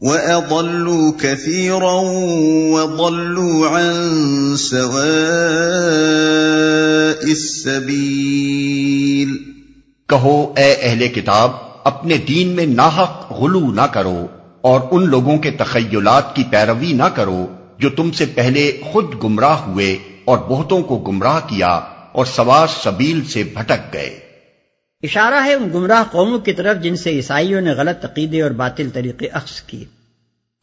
وَأَضَلُّوا 0.00 1.12
كَثِيرًا 1.20 1.94
وَضَلُّوا 2.74 3.68
عَن 3.68 4.56
سَوَاءِ 4.56 7.22
السَّبِيلِ 7.22 9.30
کہو، 10.08 10.52
اے 10.56 10.72
اہل 10.72 11.08
کتاب، 11.08 11.50
اپنے 11.84 12.16
دین 12.16 12.48
میں 12.48 12.66
ناحق 12.66 13.32
غلو 13.32 13.60
نہ 13.60 13.80
کرو 13.80 14.26
اور 14.60 14.80
ان 14.90 15.08
لوگوں 15.08 15.38
کے 15.38 15.50
تخیلات 15.50 16.36
کی 16.36 16.44
پیروی 16.50 16.92
نہ 16.92 17.02
کرو 17.02 17.46
جو 17.78 17.90
تم 17.90 18.12
سے 18.12 18.26
پہلے 18.26 18.80
خود 18.92 19.24
گمراہ 19.24 19.66
ہوئے 19.66 19.98
اور 20.24 20.38
بہتوں 20.38 20.82
کو 20.82 20.96
گمراہ 20.96 21.40
کیا 21.46 21.80
اور 22.12 22.26
سوار 22.26 22.66
سبیل 22.82 23.24
سے 23.24 23.42
بھٹک 23.42 23.92
گئے۔ 23.92 24.29
اشارہ 25.02 25.44
ہے 25.44 25.54
ان 25.54 25.70
گمراہ 25.74 26.04
قوموں 26.10 26.38
کی 26.38 26.52
طرف 26.52 26.82
جن 26.82 26.96
سے 26.96 27.10
عیسائیوں 27.10 27.60
نے 27.60 27.72
غلط 27.72 28.04
عقیدے 28.04 28.42
اور 28.42 28.50
باطل 28.50 28.88
طریقے 28.92 29.28
اخذ 29.28 29.60
کیے۔ 29.60 29.84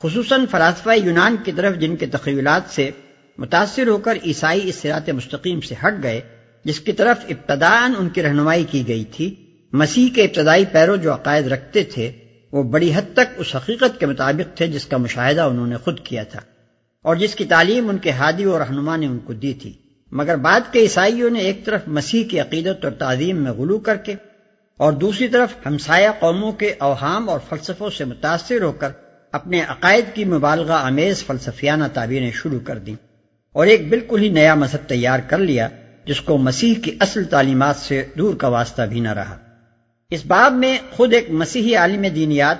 خصوصاً 0.04 0.46
فلاسفہ 0.52 0.90
یونان 1.04 1.36
کی 1.44 1.52
طرف 1.52 1.76
جن 1.78 1.96
کے 1.96 2.06
تخیلات 2.06 2.62
سے 2.70 2.92
متاثر 3.38 3.88
ہو 3.88 3.98
کر 3.98 4.18
عیسائی 4.26 4.70
اس 4.70 4.76
سرات 4.76 5.10
مستقیم 5.10 5.62
سے 5.62 5.76
ہٹ 5.84 6.04
گئے، 6.04 6.22
جس 6.64 6.80
کی 6.80 6.92
طرف 6.92 7.26
ابتدان 7.30 7.94
ان 7.98 8.10
کی 8.10 8.24
رہنمائی 8.24 8.66
کی 8.72 8.88
گئی 8.88 9.04
تھی، 9.04 9.36
مسیح 9.74 10.08
کے 10.16 10.24
ابتدائی 10.24 10.66
پیرو 10.72 10.96
جو 10.96 11.14
عقائد 11.14 11.48
رکھتے 11.48 11.84
تھے، 11.84 12.12
وہ 12.52 12.64
بڑی 12.64 12.92
حد 12.96 13.14
تک 13.14 13.34
اس 13.38 13.56
حقیقت 13.56 14.00
کے 14.00 14.06
مطابق 14.06 14.58
تھے 14.58 14.68
جس 14.68 14.86
کا 14.86 14.98
مشاہدہ 14.98 15.42
انہوں 15.42 15.68
نے 15.68 15.78
خود 15.78 16.00
کیا 16.00 16.24
تھا۔ 16.24 16.40
اور 17.04 17.16
جس 17.16 17.36
کی 17.36 17.46
تعلیم 17.46 17.90
ان 17.90 17.98
کے 17.98 18.12
ہادی 18.12 18.44
اور 18.44 18.62
رہنما 18.62 18.96
نے 18.96 19.08
ان 19.08 19.20
کو 19.20 19.34
دی 19.34 19.54
تھی۔ 19.54 19.74
مگر 20.12 20.36
بعد 20.36 20.60
کے 20.72 20.80
عیسائیوں 20.80 21.30
نے 21.30 21.40
ایک 21.40 21.66
طرف 21.66 21.82
مسیح 21.88 22.24
کی 22.24 22.40
عقیدت 22.40 22.86
اور 22.86 22.94
تعظیم 22.94 23.38
میں 23.38 23.52
غلو 23.52 23.80
کر 23.80 23.96
کے 23.96 24.16
اور 24.78 24.94
دوسری 24.94 25.28
طرف 25.28 25.54
ہمسایہ 25.66 26.10
قوموں 26.20 26.52
کے 26.52 26.74
اوہام 26.78 27.30
اور 27.30 27.40
فلسفوں 27.50 27.90
سے 27.90 28.06
متاثر 28.06 28.62
ہو 28.62 28.72
کر 28.72 28.90
اپنے 29.32 29.62
عقائد 29.62 30.06
کی 30.14 30.26
مبالغہ 30.26 30.74
امیز 30.74 31.26
فلسفیانہ 31.26 31.84
تعبیریں 31.94 32.32
شروع 32.32 32.60
کر 32.60 32.78
دیں 32.78 32.96
اور 33.54 33.68
ایک 33.68 33.90
بالکل 33.90 34.22
ہی 34.22 34.30
نیا 34.30 34.56
مذہب 34.56 34.90
تیار 34.90 35.20
کر 35.28 35.38
لیا 35.38 35.68
جس 36.06 36.22
کو 36.22 36.38
مسیح 36.38 36.74
کی 36.84 36.98
اصل 37.00 37.24
تعلیمات 37.24 37.76
سے 37.76 38.06
دور 38.18 38.36
کا 38.36 38.48
واسطہ 38.48 38.82
بھی 38.82 39.00
نہ 39.00 39.14
رہا۔ 39.14 39.38
اس 40.12 40.26
باب 40.26 40.54
میں 40.54 40.78
خود 40.92 41.14
ایک 41.14 41.30
مسیحی 41.30 41.76
عالم 41.76 42.02
دینیات 42.16 42.58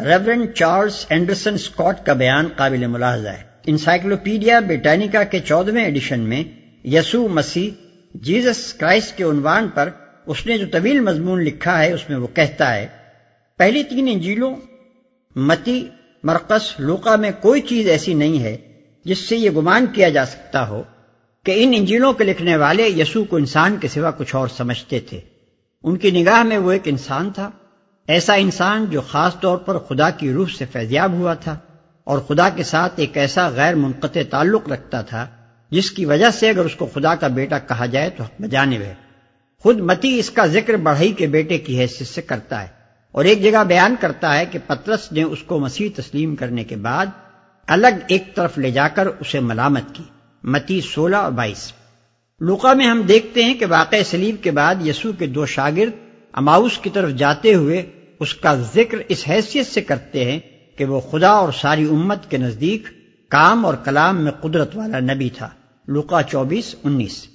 ریورنڈ 0.00 0.52
چارلز 0.54 1.06
اینڈرسن 1.08 1.54
اسکاٹ 1.54 2.06
کا 2.06 2.12
بیان 2.12 2.48
قابل 2.56 2.86
ملاحظہ 2.86 3.28
ہے۔ 3.28 3.42
انسائکلوپیڈیا 3.66 4.60
بیٹانیکا 4.60 5.22
کے 5.22 5.40
چودہویں 5.40 5.84
ایڈیشن 5.84 6.20
میں 6.20 6.44
یسوع 6.86 7.28
مسیح، 7.28 7.70
جیزس 8.14 8.74
کرائسٹ 8.74 9.16
کے 9.16 9.24
عنوان 9.24 9.68
پر 9.68 9.90
اس 10.26 10.46
نے 10.46 10.58
جو 10.58 10.66
طویل 10.72 11.00
مضمون 11.00 11.42
لکھا 11.42 11.82
ہے، 11.82 11.92
اس 11.92 12.08
میں 12.08 12.16
وہ 12.16 12.26
کہتا 12.26 12.74
ہے، 12.74 12.86
پہلی 13.56 13.82
تین 13.82 14.08
انجیلوں، 14.12 14.54
متی 15.36 15.88
مرکز 16.22 16.72
لوکا 16.78 17.16
میں 17.16 17.30
کوئی 17.40 17.60
چیز 17.60 17.88
ایسی 17.88 18.14
نہیں 18.14 18.42
ہے 18.42 18.56
جس 19.04 19.18
سے 19.18 19.36
یہ 19.36 19.50
گمان 19.50 19.86
کیا 19.86 20.08
جا 20.08 20.26
سکتا 20.26 20.68
ہو 20.68 20.82
کہ 21.42 21.64
ان 21.64 21.72
انجیلوں 21.76 22.12
کے 22.12 22.24
لکھنے 22.24 22.56
والے 22.56 22.88
یسوع 22.88 23.24
کو 23.24 23.36
انسان 23.36 23.76
کے 23.76 23.88
سوا 23.88 24.10
کچھ 24.10 24.36
اور 24.36 24.48
سمجھتے 24.48 25.00
تھے۔ 25.00 25.20
ان 25.82 25.96
کی 25.96 26.10
نگاہ 26.10 26.42
میں 26.42 26.58
وہ 26.58 26.72
ایک 26.72 26.82
انسان 26.84 27.30
تھا۔ 27.30 27.50
ایسا 28.08 28.34
انسان 28.34 28.86
جو 28.90 29.00
خاص 29.00 29.40
طور 29.40 29.56
پر 29.56 29.78
خدا 29.78 30.10
کی 30.10 30.32
روح 30.32 30.46
سے 30.58 30.64
فیضیاب 30.72 31.12
ہوا 31.12 31.34
تھا 31.34 31.58
اور 32.04 32.18
خدا 32.18 32.48
کے 32.48 32.62
ساتھ 32.62 32.92
ایک 32.96 33.16
ایسا 33.16 33.48
غیر 33.48 33.74
منقطع 33.74 34.20
تعلق 34.30 34.68
رکھتا 34.68 35.02
تھا 35.02 35.26
جس 35.70 35.90
کی 35.90 36.04
وجہ 36.04 36.30
سے 36.30 36.48
اگر 36.48 36.64
اس 36.64 36.74
کو 36.74 36.86
خدا 36.86 37.14
کا 37.14 37.28
بیٹا 37.28 37.58
کہا 37.58 37.86
جائے 37.86 38.10
تو 38.10 38.24
بجانے 38.38 38.78
ہے۔ 38.78 38.94
خود 39.58 39.80
متی 39.80 40.18
اس 40.18 40.30
کا 40.30 40.46
ذکر 40.46 40.74
بڑھئی 40.74 41.12
کے 41.12 41.26
بیٹے 41.26 41.58
کی 41.58 41.80
حیثیت 41.80 42.08
سے 42.08 42.22
کرتا 42.22 42.62
ہے 42.62 42.68
اور 43.12 43.24
ایک 43.24 43.42
جگہ 43.42 43.64
بیان 43.64 43.94
کرتا 44.00 44.38
ہے 44.38 44.46
کہ 44.46 44.58
پترس 44.66 45.12
نے 45.12 45.22
اس 45.22 45.42
کو 45.42 45.58
مسیح 45.58 45.88
تسلیم 45.96 46.36
کرنے 46.36 46.64
کے 46.64 46.76
بعد 46.76 47.06
الگ 47.66 47.86
ایک 48.08 48.34
طرف 48.34 48.58
لے 48.58 48.70
جا 48.70 48.88
کر 48.88 49.06
اسے 49.06 49.40
ملامت 49.40 49.82
کی۔ 49.92 50.02
متی 50.44 50.80
سولہ 50.80 51.16
اور 51.16 51.32
بائیس۔ 51.32 51.72
لوکا 52.40 52.72
میں 52.72 52.86
ہم 52.86 53.02
دیکھتے 53.02 53.44
ہیں 53.44 53.54
کہ 53.54 53.66
واقع 53.66 53.96
سلیب 54.06 54.36
کے 54.42 54.50
بعد 54.50 54.86
یسوع 54.86 55.12
کے 55.18 55.26
دو 55.26 55.46
شاگرد 55.46 55.90
اماؤس 56.32 56.78
کی 56.78 56.90
طرف 56.90 57.10
جاتے 57.10 57.54
ہوئے 57.54 57.90
اس 58.20 58.34
کا 58.34 58.54
ذکر 58.54 58.98
اس 59.08 59.24
حیثیت 59.28 59.66
سے 59.66 59.80
کرتے 59.80 60.32
ہیں 60.32 60.40
کہ 60.78 60.84
وہ 60.84 61.00
خدا 61.00 61.28
اور 61.28 61.52
ساری 61.60 61.84
امت 61.84 62.30
کے 62.30 62.36
نزدیک 62.36 62.82
کام 63.28 63.66
اور 63.66 63.74
کلام 63.74 64.24
میں 64.24 64.32
قدرت 64.32 64.76
والا 64.76 65.00
نبی 65.00 65.30
تھا۔ 65.30 65.48
لوکا 65.86 66.22
چوبیس، 66.22 66.74
انیس۔ 66.84 67.26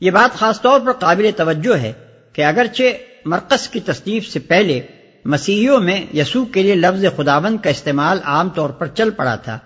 یہ 0.00 0.10
بات 0.10 0.38
خاص 0.38 0.60
طور 0.60 0.80
پر 0.80 0.92
قابل 0.92 1.30
توجہ 1.36 1.76
ہے 1.76 1.92
کہ 2.32 2.44
اگرچہ 2.44 2.82
مرکز 3.24 3.68
کی 3.68 3.80
تصنیف 3.80 4.26
سے 4.28 4.38
پہلے 4.38 4.80
مسیحیوں 5.24 5.80
میں 5.80 6.06
یسوع 6.14 6.44
کے 6.44 6.62
لیے 6.62 6.74
لفظ 6.74 7.04
خداون 7.16 7.58
کا 7.58 7.70
استعمال 7.70 8.18
عام 8.24 8.48
طور 8.48 8.70
پر 8.70 8.86
چل 8.86 9.10
پڑا 9.10 9.34
تھا، 9.34 9.58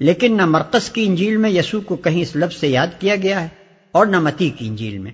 لیکن 0.00 0.36
نہ 0.36 0.46
مرکز 0.46 0.90
کی 0.90 1.04
انجیل 1.06 1.36
میں 1.36 1.50
یسوع 1.50 1.80
کو 1.80 1.96
کہیں 1.96 2.22
اس 2.22 2.36
لفظ 2.36 2.56
سے 2.56 2.68
یاد 2.68 3.00
کیا 3.00 3.16
گیا 3.16 3.42
ہے 3.42 3.48
اور 3.92 4.06
نہ 4.06 4.20
متی 4.20 4.50
کی 4.50 4.66
انجیل 4.68 4.98
میں۔ 4.98 5.12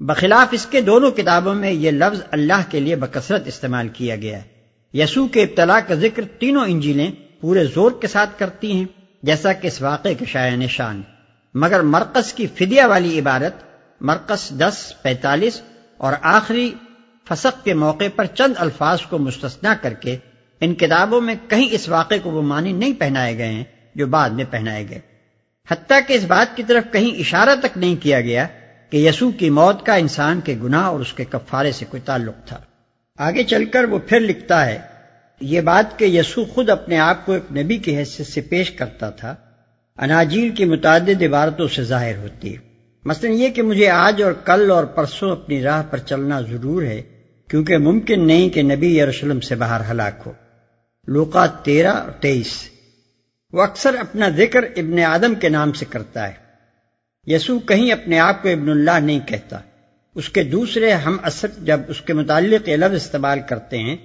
بخلاف 0.00 0.48
اس 0.50 0.66
کے 0.66 0.80
دونوں 0.80 1.10
کتابوں 1.10 1.54
میں 1.54 1.70
یہ 1.70 1.90
لفظ 1.90 2.20
اللہ 2.30 2.70
کے 2.70 2.80
لیے 2.80 2.96
بکثرت 2.96 3.46
استعمال 3.46 3.88
کیا 3.88 4.16
گیا 4.16 4.36
ہے۔ 4.36 4.46
یسوع 4.94 5.26
کے 5.26 5.42
ابتلا 5.42 5.80
کا 5.80 5.94
ذکر 5.94 6.24
تینوں 6.38 6.64
انجیلیں 6.66 7.10
پورے 7.40 7.64
زور 7.64 7.90
کے 8.00 8.06
ساتھ 8.06 8.38
کرتی 8.38 8.72
ہیں، 8.72 8.84
جیسا 9.22 9.52
کہ 9.52 9.66
اس 9.66 9.80
واقعے 9.82 10.14
کے 10.14 10.24
شاع 10.24 10.48
نشان۔ 10.50 11.02
مگر 11.54 11.80
مرکز 11.86 12.32
کی 12.32 12.46
فدیہ 12.54 12.82
والی 12.82 13.18
عبارت 13.20 13.67
مرکز 14.00 14.50
دس، 14.58 14.92
پینتالیس، 15.02 15.60
اور 15.96 16.12
آخری 16.22 16.74
فسق 17.28 17.64
کے 17.64 17.74
موقع 17.74 18.04
پر 18.16 18.24
چند 18.24 18.52
الفاظ 18.56 19.02
کو 19.02 19.18
مستثنا 19.18 19.74
کر 19.82 19.92
کے 19.92 20.16
ان 20.60 20.74
کتابوں 20.74 21.20
میں 21.20 21.34
کہیں 21.48 21.68
اس 21.70 21.88
واقعے 21.88 22.18
کو 22.18 22.30
وہ 22.30 22.42
معنی 22.42 22.72
نہیں 22.72 22.92
پہنائے 22.98 23.38
گئے 23.38 23.52
ہیں 23.52 23.64
جو 23.94 24.06
بعد 24.06 24.30
میں 24.30 24.44
پہنائے 24.50 24.88
گئے۔ 24.88 25.00
حتیٰ 25.70 26.00
کہ 26.06 26.12
اس 26.12 26.24
بات 26.24 26.56
کی 26.56 26.62
طرف 26.62 26.92
کہیں 26.92 27.18
اشارہ 27.18 27.54
تک 27.62 27.78
نہیں 27.78 27.96
کیا 28.02 28.20
گیا 28.20 28.46
کہ 28.90 28.96
یسوع 28.96 29.30
کی 29.30 29.50
موت 29.50 29.86
کا 29.86 29.94
انسان 29.94 30.40
کے 30.40 30.54
گناہ 30.62 30.84
اور 30.84 31.00
اس 31.00 31.12
کے 31.12 31.24
کفارے 31.24 31.72
سے 31.72 31.84
کوئی 31.88 32.02
تعلق 32.04 32.46
تھا۔ 32.46 32.58
آگے 33.18 33.44
چل 33.44 33.64
کر 33.64 33.84
وہ 33.84 33.98
پھر 33.98 34.20
لکھتا 34.20 34.66
ہے، 34.66 34.78
یہ 35.40 35.60
بات 35.60 35.98
کہ 35.98 36.04
یسوع 36.04 36.44
خود 36.44 36.70
اپنے 36.70 36.98
آپ 36.98 37.26
کو 37.26 37.32
ایک 37.32 37.56
نبی 37.56 37.76
کی 37.76 37.96
حیثیت 37.96 38.26
سے 38.26 38.40
پیش 38.40 38.70
کرتا 38.70 39.10
تھا، 39.10 39.34
اناجیل 39.98 40.50
کی 40.50 40.64
متعدد 40.64 41.22
عبارتوں 41.22 41.68
سے 41.68 41.84
ظاہر 41.84 42.16
ہوتی 42.16 42.56
ہے۔ 42.56 42.67
مثلا 43.08 43.30
یہ 43.30 43.48
کہ 43.48 43.62
مجھے 43.62 43.88
آج 43.88 44.22
اور 44.22 44.32
کل 44.32 44.70
اور 44.70 44.84
پرسوں 44.84 45.30
اپنی 45.30 45.62
راہ 45.62 45.82
پر 45.90 45.98
چلنا 45.98 46.40
ضرور 46.40 46.82
ہے، 46.82 47.02
کیونکہ 47.50 47.78
ممکن 47.78 48.26
نہیں 48.26 48.48
کہ 48.48 48.62
نبی 48.62 48.98
یروشلم 48.98 49.40
سے 49.40 49.54
باہر 49.54 49.90
ہلاک 49.90 50.22
ہو۔ 50.26 50.32
لوکا 51.06 51.46
تیرہ 51.46 51.86
اور 51.86 52.10
تیئیس۔ 52.10 52.70
وہ 53.52 53.62
اکثر 53.62 53.94
اپنا 53.94 54.28
ذکر 54.28 54.62
ابن 54.62 54.98
آدم 55.00 55.34
کے 55.34 55.48
نام 55.48 55.72
سے 55.72 55.84
کرتا 55.90 56.28
ہے۔ 56.28 56.32
یسوع 57.26 57.58
کہیں 57.58 57.92
اپنے 57.92 58.18
آپ 58.18 58.42
کو 58.42 58.48
ابن 58.48 58.68
اللہ 58.68 59.00
نہیں 59.00 59.20
کہتا۔ 59.26 59.58
اس 60.14 60.28
کے 60.28 60.42
دوسرے 60.42 60.92
ہم 60.92 61.16
اثر 61.22 61.48
جب 61.62 61.80
اس 61.88 62.00
کے 62.00 62.12
متعلق 62.12 62.68
یہ 62.68 62.76
لفظ 62.76 62.94
استعمال 62.94 63.38
کرتے 63.48 63.78
ہیں، 63.78 63.96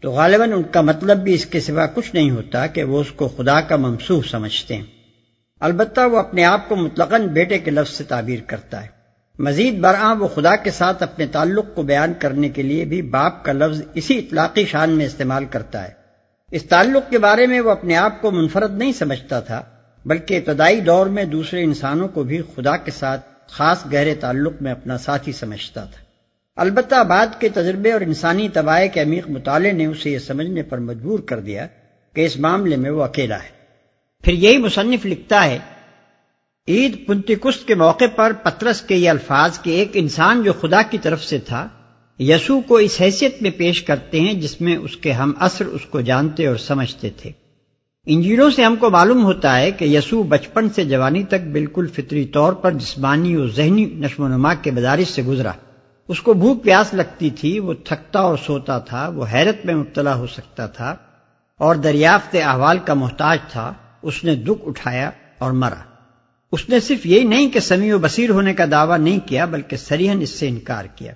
تو 0.00 0.10
غالباً 0.10 0.52
ان 0.52 0.62
کا 0.62 0.80
مطلب 0.80 1.18
بھی 1.18 1.34
اس 1.34 1.46
کے 1.46 1.60
سوا 1.60 1.86
کچھ 1.86 2.14
نہیں 2.14 2.30
ہوتا 2.30 2.66
کہ 2.66 2.84
وہ 2.84 3.00
اس 3.00 3.12
کو 3.12 3.28
خدا 3.28 3.60
کا 3.60 3.76
ممسوخ 3.76 4.26
سمجھتے 4.26 4.76
ہیں۔ 4.76 5.01
البتہ 5.62 6.00
وہ 6.00 6.18
اپنے 6.18 6.44
آپ 6.44 6.68
کو 6.68 6.76
مطلقاً 6.76 7.26
بیٹے 7.26 7.58
کے 7.58 7.70
لفظ 7.70 7.92
سے 7.92 8.04
تعبیر 8.04 8.38
کرتا 8.46 8.82
ہے۔ 8.82 8.88
مزید 9.38 9.78
برآں 9.78 10.14
وہ 10.14 10.28
خدا 10.28 10.56
کے 10.56 10.70
ساتھ 10.70 11.02
اپنے 11.02 11.26
تعلق 11.26 11.64
کو 11.74 11.82
بیان 11.82 12.12
کرنے 12.18 12.48
کے 12.48 12.62
لیے 12.62 12.84
بھی 12.84 13.02
باپ 13.02 13.44
کا 13.44 13.52
لفظ 13.52 13.82
اسی 13.94 14.18
اطلاقی 14.18 14.64
شان 14.64 14.90
میں 14.90 15.06
استعمال 15.06 15.44
کرتا 15.44 15.84
ہے۔ 15.84 15.90
اس 16.50 16.62
تعلق 16.62 17.10
کے 17.10 17.18
بارے 17.18 17.46
میں 17.46 17.60
وہ 17.60 17.70
اپنے 17.70 17.96
آپ 17.96 18.22
کو 18.22 18.30
منفرد 18.30 18.78
نہیں 18.78 18.92
سمجھتا 18.92 19.40
تھا، 19.40 19.62
بلکہ 20.04 20.40
ابتدائی 20.46 20.80
دور 20.80 21.06
میں 21.06 21.24
دوسرے 21.24 21.62
انسانوں 21.62 22.08
کو 22.08 22.22
بھی 22.22 22.42
خدا 22.56 22.76
کے 22.76 22.90
ساتھ 22.90 23.26
خاص 23.46 23.78
گہرے 23.92 24.14
تعلق 24.14 24.52
میں 24.60 24.72
اپنا 24.72 24.98
ساتھی 24.98 25.32
سمجھتا 25.32 25.84
تھا۔ 25.84 26.04
البتہ 26.56 27.04
بعد 27.04 27.26
کے 27.38 27.48
تجربے 27.48 27.92
اور 27.92 28.00
انسانی 28.00 28.48
طبائع 28.48 28.88
کے 28.88 29.02
عمیق 29.02 29.30
مطالعے 29.30 29.72
نے 29.72 29.86
اسے 29.86 30.10
یہ 30.10 30.18
سمجھنے 30.18 30.62
پر 30.62 30.78
مجبور 30.78 31.18
کر 31.18 31.40
دیا 31.40 31.66
کہ 32.14 32.26
اس 32.26 32.36
معاملے 32.36 32.76
میں 32.76 32.90
وہ 32.90 33.02
اکیلا 33.02 33.36
ہے۔ 33.36 33.61
پھر 34.22 34.32
یہی 34.32 34.58
مصنف 34.58 35.06
لکھتا 35.06 35.44
ہے، 35.44 35.58
عید 36.68 37.06
پنتکست 37.06 37.66
کے 37.66 37.74
موقع 37.74 38.04
پر 38.16 38.32
پترس 38.42 38.80
کے 38.80 38.96
یہ 38.96 39.10
الفاظ 39.10 39.60
کہ 39.60 39.70
ایک 39.70 39.90
انسان 39.94 40.42
جو 40.42 40.52
خدا 40.52 40.82
کی 40.82 40.98
طرف 40.98 41.24
سے 41.24 41.38
تھا 41.38 41.68
یسو 42.18 42.60
کو 42.60 42.76
اس 42.76 42.96
حیثیت 43.00 43.42
میں 43.42 43.50
پیش 43.50 43.82
کرتے 43.82 44.20
ہیں 44.20 44.34
جس 44.34 44.60
میں 44.60 44.76
اس 44.76 44.96
کے 44.96 45.12
ہم 45.12 45.32
اثر 45.38 45.64
اس 45.64 45.80
کو 45.90 46.00
جانتے 46.00 46.46
اور 46.46 46.56
سمجھتے 46.56 47.10
تھے۔ 47.10 47.30
انجیلوں 48.06 48.50
سے 48.50 48.64
ہم 48.64 48.76
کو 48.76 48.90
معلوم 48.90 49.24
ہوتا 49.24 49.58
ہے 49.58 49.70
کہ 49.70 49.84
یسوع 49.84 50.22
بچپن 50.22 50.70
سے 50.70 50.84
جوانی 50.84 51.22
تک 51.22 51.40
بالکل 51.52 51.86
فطری 51.86 52.24
طور 52.24 52.52
پر 52.52 52.70
جسمانی 52.70 53.34
اور 53.34 53.48
ذہنی 53.48 53.84
نشو 53.84 54.24
و 54.24 54.28
نما 54.28 54.54
کے 54.54 54.70
بدارش 54.70 55.08
سے 55.08 55.22
گزرا۔ 55.22 55.52
اس 56.08 56.20
کو 56.20 56.34
بھوک 56.34 56.64
پیاس 56.64 56.94
لگتی 56.94 57.30
تھی، 57.30 57.58
وہ 57.58 57.74
تھکتا 57.84 58.18
اور 58.18 58.36
سوتا 58.46 58.78
تھا، 58.78 59.08
وہ 59.08 59.26
حیرت 59.32 59.66
میں 59.66 59.74
مبتلا 59.74 60.14
ہو 60.14 60.26
سکتا 60.26 60.66
تھا 60.66 60.96
اور 61.58 61.74
دریافت 61.74 62.36
احوال 62.42 62.78
کا 62.84 62.94
محتاج 62.94 63.38
تھا۔ 63.48 63.72
اس 64.02 64.24
نے 64.24 64.34
دکھ 64.34 64.68
اٹھایا 64.68 65.10
اور 65.38 65.50
مرا۔ 65.50 65.82
اس 66.52 66.68
نے 66.68 66.80
صرف 66.80 67.06
یہی 67.06 67.24
نہیں 67.24 67.50
کہ 67.50 67.60
سمیع 67.60 67.94
و 67.94 67.98
بصیر 67.98 68.30
ہونے 68.30 68.54
کا 68.54 68.64
دعویٰ 68.70 68.98
نہیں 68.98 69.18
کیا، 69.26 69.44
بلکہ 69.44 69.76
سریحن 69.76 70.20
اس 70.20 70.30
سے 70.30 70.48
انکار 70.48 70.84
کیا۔ 70.84 71.12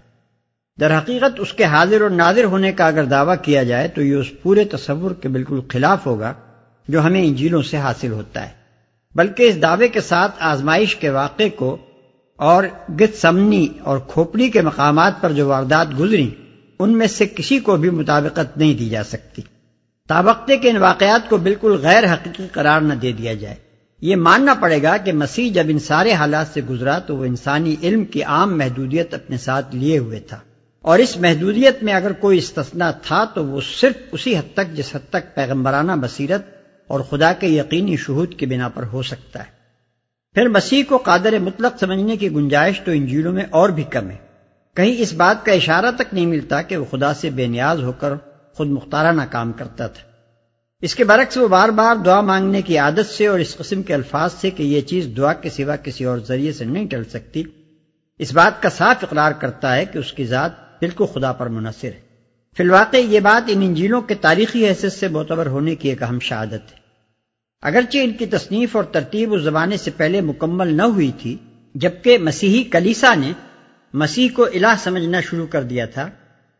در 0.80 0.98
حقیقت 0.98 1.40
اس 1.40 1.52
کے 1.52 1.64
حاضر 1.64 2.00
اور 2.00 2.10
ناظر 2.10 2.44
ہونے 2.44 2.72
کا 2.72 2.86
اگر 2.86 3.04
دعویٰ 3.04 3.34
کیا 3.42 3.62
جائے 3.62 3.88
تو 3.88 4.02
یہ 4.02 4.14
اس 4.14 4.26
پورے 4.42 4.64
تصور 4.64 5.10
کے 5.10 5.28
بالکل 5.28 5.60
خلاف 5.68 6.06
ہوگا 6.06 6.34
جو 6.88 7.04
ہمیں 7.04 7.24
انجیلوں 7.24 7.62
سے 7.62 7.76
حاصل 7.76 8.12
ہوتا 8.12 8.46
ہے۔ 8.46 8.52
بلکہ 9.14 9.42
اس 9.42 9.62
دعوے 9.62 9.88
کے 9.88 10.00
ساتھ 10.00 10.32
آزمائش 10.38 10.96
کے 10.96 11.10
واقعے 11.10 11.48
کو 11.48 11.76
اور 12.36 12.64
گت 13.00 13.16
سمنی 13.16 13.68
اور 13.82 13.98
کھوپڑی 13.98 14.50
کے 14.50 14.62
مقامات 14.62 15.20
پر 15.20 15.32
جو 15.32 15.48
واردات 15.48 15.88
گزری 15.98 16.30
ان 16.78 16.98
میں 16.98 17.06
سے 17.06 17.26
کسی 17.26 17.58
کو 17.58 17.76
بھی 17.76 17.90
مطابقت 17.90 18.58
نہیں 18.58 18.74
دی 18.74 18.88
جا 18.88 19.04
سکتی۔ 19.04 19.42
تابقتے 20.06 20.56
کے 20.56 20.70
ان 20.70 20.76
واقعات 20.76 21.30
کو 21.30 21.36
بالکل 21.36 21.76
غیر 21.82 22.12
حقیقی 22.12 22.46
قرار 22.52 22.80
نہ 22.80 22.94
دے 22.94 23.12
دیا 23.12 23.34
جائے۔ 23.34 23.56
یہ 24.00 24.16
ماننا 24.16 24.54
پڑے 24.54 24.82
گا 24.82 24.96
کہ 24.96 25.12
مسیح 25.12 25.52
جب 25.52 25.64
ان 25.68 25.78
سارے 25.78 26.12
حالات 26.12 26.46
سے 26.54 26.60
گزرا 26.70 26.98
تو 26.98 27.16
وہ 27.16 27.24
انسانی 27.24 27.76
علم 27.82 28.04
کی 28.04 28.22
عام 28.22 28.58
محدودیت 28.58 29.14
اپنے 29.14 29.36
ساتھ 29.36 29.76
لیے 29.76 29.98
ہوئے 29.98 30.20
تھا۔ 30.20 30.38
اور 30.82 30.98
اس 30.98 31.16
محدودیت 31.16 31.82
میں 31.82 31.94
اگر 31.94 32.12
کوئی 32.12 32.38
استثنا 32.38 32.90
تھا 32.90 33.24
تو 33.24 33.46
وہ 33.46 33.60
صرف 33.80 33.94
اسی 34.12 34.36
حد 34.36 34.54
تک 34.54 34.76
جس 34.76 34.96
حد 34.96 35.10
تک 35.10 35.34
پیغمبرانہ 35.34 35.92
بصیرت 36.00 36.42
اور 36.86 37.00
خدا 37.00 37.32
کے 37.32 37.46
یقینی 37.46 37.96
شہود 37.96 38.34
کی 38.34 38.46
بنا 38.46 38.68
پر 38.68 38.82
ہو 38.82 39.02
سکتا 39.02 39.40
ہے۔ 39.40 39.50
پھر 40.34 40.48
مسیح 40.48 40.82
کو 40.88 40.96
قادر 40.96 41.38
مطلق 41.38 41.72
سمجھنے 41.80 42.16
کی 42.16 42.32
گنجائش 42.32 42.80
تو 42.80 42.90
انجیلوں 42.90 43.32
میں 43.32 43.44
اور 43.50 43.68
بھی 43.68 43.82
کم 43.82 44.10
ہے۔ 44.10 44.16
کہیں 44.74 44.94
اس 44.98 45.12
بات 45.12 45.46
کا 45.46 45.52
اشارہ 45.52 45.90
تک 45.96 46.14
نہیں 46.14 46.26
ملتا 46.26 46.62
کہ 46.62 46.76
وہ 46.76 46.84
خدا 46.90 47.14
سے 47.14 47.30
بے 47.30 47.46
نیاز 47.46 47.82
ہو 47.82 47.92
کر 47.92 48.12
خود 48.56 48.68
مختارانہ 48.68 49.22
کام 49.30 49.52
کرتا 49.52 49.86
تھا۔ 49.86 50.02
اس 50.82 50.94
کے 50.94 51.04
برعکس 51.04 51.36
وہ 51.36 51.48
بار 51.48 51.68
بار 51.68 51.96
دعا 51.96 52.20
مانگنے 52.20 52.62
کی 52.62 52.78
عادت 52.78 53.10
سے 53.10 53.26
اور 53.26 53.38
اس 53.38 53.56
قسم 53.56 53.82
کے 53.82 53.94
الفاظ 53.94 54.32
سے 54.32 54.50
کہ 54.50 54.62
یہ 54.62 54.80
چیز 54.80 55.08
دعا 55.16 55.32
کے 55.32 55.50
سوا 55.50 55.76
کسی 55.76 56.04
اور 56.04 56.18
ذریعے 56.18 56.52
سے 56.52 56.64
نہیں 56.64 56.86
ٹل 56.86 57.04
سکتی، 57.04 57.42
اس 58.18 58.32
بات 58.32 58.62
کا 58.62 58.68
صاف 58.68 58.96
اقرار 59.02 59.32
کرتا 59.32 59.76
ہے 59.76 59.84
کہ 59.84 59.98
اس 59.98 60.12
کی 60.12 60.24
ذات 60.24 60.52
بالکل 60.80 61.06
خدا 61.06 61.32
پر 61.32 61.46
منحصر 61.46 61.88
ہے۔ 61.88 62.00
فی 62.56 62.62
الواقع 62.62 62.96
یہ 62.96 63.20
بات 63.20 63.48
ان 63.48 63.62
انجیلوں 63.62 64.00
کے 64.00 64.14
تاریخی 64.14 64.66
حیثیت 64.66 64.92
سے 64.92 65.08
معتبر 65.08 65.46
ہونے 65.46 65.74
کی 65.74 65.88
ایک 65.88 66.02
اہم 66.02 66.18
شہادت 66.18 66.72
ہے۔ 66.72 66.78
اگرچہ 67.62 67.98
ان 67.98 68.12
کی 68.12 68.26
تصنیف 68.26 68.76
اور 68.76 68.84
ترتیب 68.84 69.34
اس 69.34 69.42
زمانے 69.42 69.76
سے 69.76 69.90
پہلے 69.90 70.20
مکمل 70.20 70.74
نہ 70.74 70.82
ہوئی 70.82 71.12
تھی، 71.18 71.36
جبکہ 71.74 72.18
مسیحی 72.18 72.62
کلیسا 72.64 73.14
نے 73.14 73.32
مسیح 73.94 74.28
کو 74.34 74.44
الہ 74.44 74.74
سمجھنا 74.78 75.20
شروع 75.20 75.46
کر 75.46 75.62
دیا 75.62 75.86
تھا۔ 75.86 76.08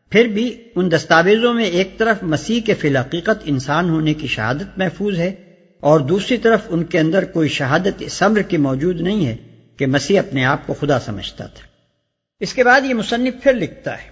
پھر 0.09 0.27
بھی 0.27 0.63
ان 0.75 0.91
دستاویزوں 0.91 1.53
میں 1.53 1.65
ایک 1.65 1.97
طرف 1.97 2.23
مسیح 2.23 2.61
کے 2.61 2.73
فی 2.73 2.87
الحقیقت 2.87 3.41
انسان 3.43 3.89
ہونے 3.89 4.13
کی 4.13 4.27
شہادت 4.27 4.77
محفوظ 4.77 5.19
ہے 5.19 5.33
اور 5.79 5.99
دوسری 5.99 6.37
طرف 6.37 6.59
ان 6.69 6.83
کے 6.83 6.99
اندر 6.99 7.25
کوئی 7.25 7.49
شہادت 7.49 8.03
صبر 8.09 8.41
کی 8.41 8.57
موجود 8.57 9.01
نہیں 9.01 9.25
ہے 9.25 9.35
کہ 9.77 9.85
مسیح 9.85 10.19
اپنے 10.19 10.45
آپ 10.45 10.67
کو 10.67 10.73
خدا 10.73 10.99
سمجھتا 10.99 11.47
تھا۔ 11.47 11.65
اس 12.39 12.53
کے 12.53 12.63
بعد 12.63 12.81
یہ 12.81 12.93
مصنف 12.93 13.43
پھر 13.43 13.53
لکھتا 13.53 13.97
ہے، 14.03 14.09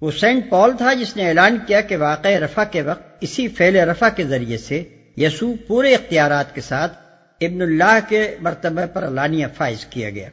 وہ 0.00 0.10
سینٹ 0.10 0.50
پال 0.50 0.76
تھا 0.76 0.92
جس 0.92 1.16
نے 1.16 1.28
اعلان 1.28 1.58
کیا 1.66 1.80
کہ 1.80 1.96
واقع 1.96 2.28
رفع 2.28 2.64
کے 2.64 2.82
وقت 2.82 3.02
اسی 3.20 3.48
فعل 3.48 3.76
رفع 3.76 4.08
کے 4.08 4.24
ذریعے 4.24 4.58
سے 4.58 4.82
یسوع 5.16 5.54
پورے 5.66 5.94
اختیارات 5.94 6.54
کے 6.54 6.60
ساتھ 6.60 6.98
ابن 7.40 7.62
اللہ 7.62 7.98
کے 8.08 8.36
مرتبہ 8.40 8.86
پر 8.92 9.08
علانیہ 9.08 9.46
فائز 9.56 9.84
کیا 9.86 10.10
گیا۔ 10.10 10.28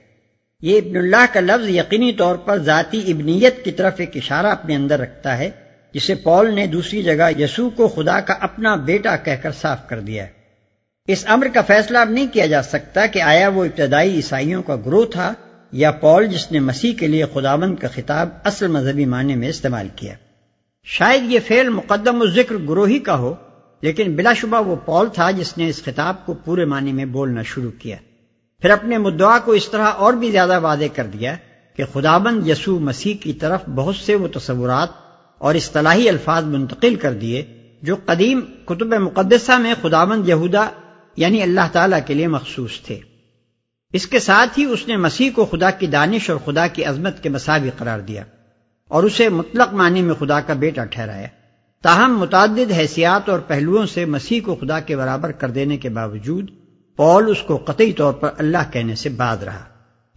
یہ 0.63 0.78
ابن 0.78 0.97
اللہ 0.97 1.26
کا 1.34 1.39
لفظ 1.39 1.69
یقینی 1.69 2.13
طور 2.13 2.36
پر 2.36 2.58
ذاتی 2.58 3.12
ابنیت 3.12 3.63
کی 3.63 3.71
طرف 3.71 3.93
ایک 3.97 4.17
اشارہ 4.17 4.47
اپنے 4.47 4.76
اندر 4.76 4.99
رکھتا 4.99 5.38
ہے، 5.38 5.49
جسے 5.93 6.15
پول 6.15 6.54
نے 6.54 6.67
دوسری 6.67 7.04
جگہ 7.04 7.30
یسوع 7.39 7.69
کو 7.69 7.88
خدا 7.88 8.19
کا 8.19 8.34
اپنا 8.39 8.76
بیٹا 8.76 9.15
کہہ 9.15 9.41
کر 9.41 9.52
صاف 9.52 9.89
کر 9.89 9.99
دیا 9.99 10.23
ہے۔ 10.23 10.32
اس 11.08 11.26
امر 11.28 11.47
کا 11.54 11.62
فیصلہ 11.62 11.97
اب 11.97 12.10
نہیں 12.10 12.28
کیا 12.34 12.45
جا 12.45 12.62
سکتا 12.62 13.06
کہ 13.06 13.21
آیا 13.21 13.47
وہ 13.47 13.65
ابتدائی 13.65 14.15
عیسائیوں 14.15 14.63
کا 14.63 14.76
گروہ 14.76 15.06
تھا 15.06 15.34
یا 15.71 15.91
پول 15.91 16.26
جس 16.26 16.52
نے 16.52 16.60
مسیح 16.60 16.93
کے 16.93 17.08
لیے 17.08 17.26
خداوند 17.34 17.76
کا 17.76 17.88
خطاب 17.88 18.30
اصل 18.43 18.67
مذہبی 18.67 19.06
معنی 19.06 19.36
میں 19.36 19.49
استعمال 19.49 19.88
کیا۔ 19.95 20.13
شاید 20.84 21.32
یہ 21.32 21.39
فعل 21.47 21.69
مقدم 21.69 22.21
و 22.21 22.26
ذکر 22.26 22.56
گروہی 22.56 22.99
کا 22.99 23.17
ہو، 23.17 23.34
لیکن 23.82 24.15
بلا 24.15 24.34
شبہ 24.34 24.62
وہ 24.67 24.76
پول 24.76 25.10
تھا 25.13 25.32
جس 25.32 25.58
نے 25.58 25.69
اس 25.69 25.84
خطاب 25.84 26.26
کو 26.26 26.34
پورے 26.34 26.65
معنی 26.65 26.91
میں 26.91 27.06
بولنا 27.06 27.41
شروع 27.41 27.71
کیا۔ 27.71 27.97
پھر 28.63 28.71
اپنے 28.71 28.97
مدعا 28.97 29.39
کو 29.39 29.52
اس 29.52 29.69
طرح 29.69 29.86
اور 29.86 30.13
بھی 30.13 30.32
زیادہ 30.32 30.60
واضح 30.60 30.84
کر 30.95 31.06
دیا 31.06 31.36
کہ 31.76 31.84
خدابند 31.93 32.47
یسوع 32.47 32.80
مسیح 32.80 33.15
کی 33.21 33.34
طرف 33.34 33.62
بہت 33.76 33.95
سے 33.95 34.15
وہ 34.15 34.28
تصورات 34.28 34.89
اور 35.38 35.56
اصطلاحی 35.56 36.10
الفاظ 36.10 36.43
منتقل 36.43 36.95
کر 36.95 37.13
دیے 37.13 37.45
جو 37.82 37.95
قدیم 38.06 38.41
کتب 38.65 38.93
مقدسہ 38.93 39.52
میں 39.52 39.73
خدابند 39.82 40.30
یہودا 40.30 40.69
یعنی 41.17 41.41
اللہ 41.41 41.62
تعالی 41.71 41.95
کے 42.06 42.13
لیے 42.13 42.28
مخصوص 42.28 42.82
تھے۔ 42.82 42.99
اس 43.93 44.08
کے 44.08 44.19
ساتھ 44.19 44.60
ہی 44.60 44.65
اس 44.65 44.88
نے 44.88 44.97
مسیح 44.97 45.30
کو 45.36 45.45
خدا 45.45 45.71
کی 45.71 45.88
دانش 45.88 46.30
اور 46.30 46.39
خدا 46.45 46.67
کی 46.67 46.84
عظمت 46.84 47.23
کے 47.23 47.30
مساوی 47.30 47.69
قرار 47.78 47.99
دیا 47.99 48.23
اور 48.88 49.04
اسے 49.04 49.30
مطلق 49.30 49.73
معنی 49.73 50.02
میں 50.02 50.15
خدا 50.15 50.39
کا 50.39 50.54
بیٹا 50.54 50.86
ٹھہرایا۔ 50.86 51.28
تاہم 51.82 52.19
متعدد 52.19 52.71
حیثیات 52.78 53.30
اور 53.30 53.39
پہلوؤں 53.39 53.86
سے 53.86 54.06
مسیح 54.06 54.41
کو 54.45 54.56
خدا 54.56 54.80
کے 54.80 54.97
برابر 54.97 55.32
کر 55.32 55.49
دینے 55.49 55.78
کے 55.78 55.89
باوجود 55.89 56.62
پول 56.95 57.29
اس 57.29 57.41
کو 57.41 57.58
قطعی 57.58 57.93
طور 57.93 58.13
پر 58.13 58.29
اللہ 58.38 58.71
کہنے 58.71 58.95
سے 58.95 59.10
بعد 59.10 59.43
رہا۔ 59.43 59.65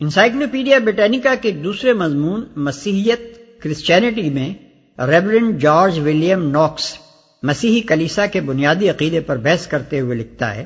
انسائکلوپیڈیا 0.01 0.79
بریٹینکا 0.79 1.35
کے 1.35 1.51
دوسرے 1.51 1.93
مضمون 1.93 2.45
مسیحیت 2.57 3.21
کرسچینٹی 3.63 4.31
میں 4.31 4.55
ریبرنڈ 5.01 5.61
جارج 5.61 5.99
ولیم 5.99 6.51
ناکس 6.51 6.99
مسیحی 7.43 7.81
کلیسا 7.81 8.27
کے 8.27 8.41
بنیادی 8.41 8.91
عقیدے 8.91 9.21
پر 9.21 9.37
بحث 9.37 9.67
کرتے 9.67 10.01
ہوئے 10.01 10.17
لکھتا 10.17 10.55
ہے، 10.55 10.65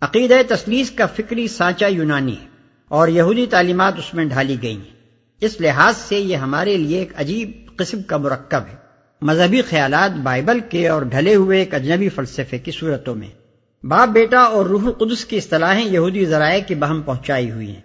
عقیدہ 0.00 0.34
تسلیس 0.48 0.90
کا 0.90 1.06
فکری 1.06 1.48
سانچہ 1.48 1.84
یونانی 1.84 2.32
ہے 2.32 2.46
اور 2.88 3.08
یہودی 3.08 3.46
تعلیمات 3.46 3.98
اس 3.98 4.14
میں 4.14 4.24
ڈھالی 4.24 4.56
گئی 4.62 4.76
ہیں۔ 4.76 4.94
اس 5.40 5.60
لحاظ 5.60 5.96
سے 5.96 6.18
یہ 6.18 6.36
ہمارے 6.36 6.76
لیے 6.76 6.98
ایک 6.98 7.12
عجیب 7.16 7.50
قسم 7.76 8.02
کا 8.02 8.16
مرکب 8.16 8.60
ہے۔ 8.70 8.76
مذہبی 9.22 9.62
خیالات 9.62 10.10
بائبل 10.16 10.60
کے 10.60 10.88
اور 10.88 11.02
ڈھلے 11.02 11.34
ہوئے 11.34 11.58
ایک 11.58 11.74
اجنبی 11.74 12.08
فلسفے 12.08 12.58
کی 12.58 12.70
صورتوں 12.70 13.14
میں۔ 13.14 13.43
باپ 13.88 14.08
بیٹا 14.08 14.40
اور 14.40 14.66
روح 14.66 14.86
القدس 14.86 15.24
کی 15.24 15.36
اصطلاحیں 15.36 15.84
یہودی 15.84 16.26
ذرائع 16.26 16.60
کی 16.66 16.74
بہم 16.74 17.02
پہنچائی 17.02 17.50
ہوئی 17.50 17.74
ہیں۔ 17.74 17.80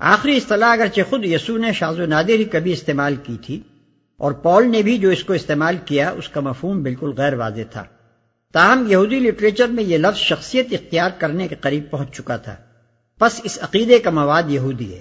آخری 0.00 0.36
اصطلاح 0.36 0.72
اگرچہ 0.72 1.00
خود 1.10 1.24
یسو 1.24 1.56
نے 1.56 1.72
شاز 1.72 2.00
و 2.00 2.06
نادر 2.06 2.28
ہی 2.28 2.44
کبھی 2.44 2.72
استعمال 2.72 3.16
کی 3.16 3.36
تھی، 3.46 3.60
اور 4.16 4.32
پول 4.32 4.70
نے 4.70 4.82
بھی 4.82 4.98
جو 4.98 5.08
اس 5.08 5.24
کو 5.24 5.32
استعمال 5.32 5.76
کیا، 5.84 6.10
اس 6.10 6.28
کا 6.28 6.40
مفہوم 6.40 6.82
بالکل 6.82 7.12
غیر 7.16 7.34
واضح 7.34 7.60
تھا۔ 7.70 7.84
تاہم، 8.52 8.84
یہودی 8.88 9.18
لٹریچر 9.18 9.66
میں 9.66 9.84
یہ 9.84 9.98
لفظ 9.98 10.18
شخصیت 10.18 10.66
اختیار 10.72 11.10
کرنے 11.18 11.48
کے 11.48 11.54
قریب 11.60 11.90
پہنچ 11.90 12.16
چکا 12.16 12.36
تھا۔ 12.36 12.56
پس 13.20 13.40
اس 13.44 13.58
عقیدے 13.62 13.98
کا 13.98 14.10
مواد 14.10 14.42
یہودی 14.48 14.94
ہے۔ 14.94 15.00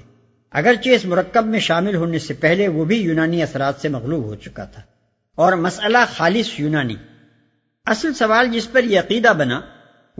اگرچہ 0.51 0.89
اس 0.89 1.05
مرکب 1.05 1.45
میں 1.45 1.59
شامل 1.59 1.95
ہونے 1.95 2.19
سے 2.19 2.33
پہلے 2.33 2.67
وہ 2.67 2.85
بھی 2.85 2.95
یونانی 2.95 3.43
اثرات 3.43 3.73
سے 3.81 3.89
مغلوب 3.89 4.23
ہو 4.23 4.35
چکا 4.35 4.63
تھا۔ 4.63 4.81
اور 5.35 5.53
مسئلہ 5.53 5.97
خالص 6.13 6.59
یونانی۔ 6.59 6.95
اصل 7.85 8.13
سوال 8.13 8.47
جس 8.47 8.71
پر 8.71 8.83
یہ 8.83 8.99
عقیدہ 8.99 9.33
بنا 9.37 9.61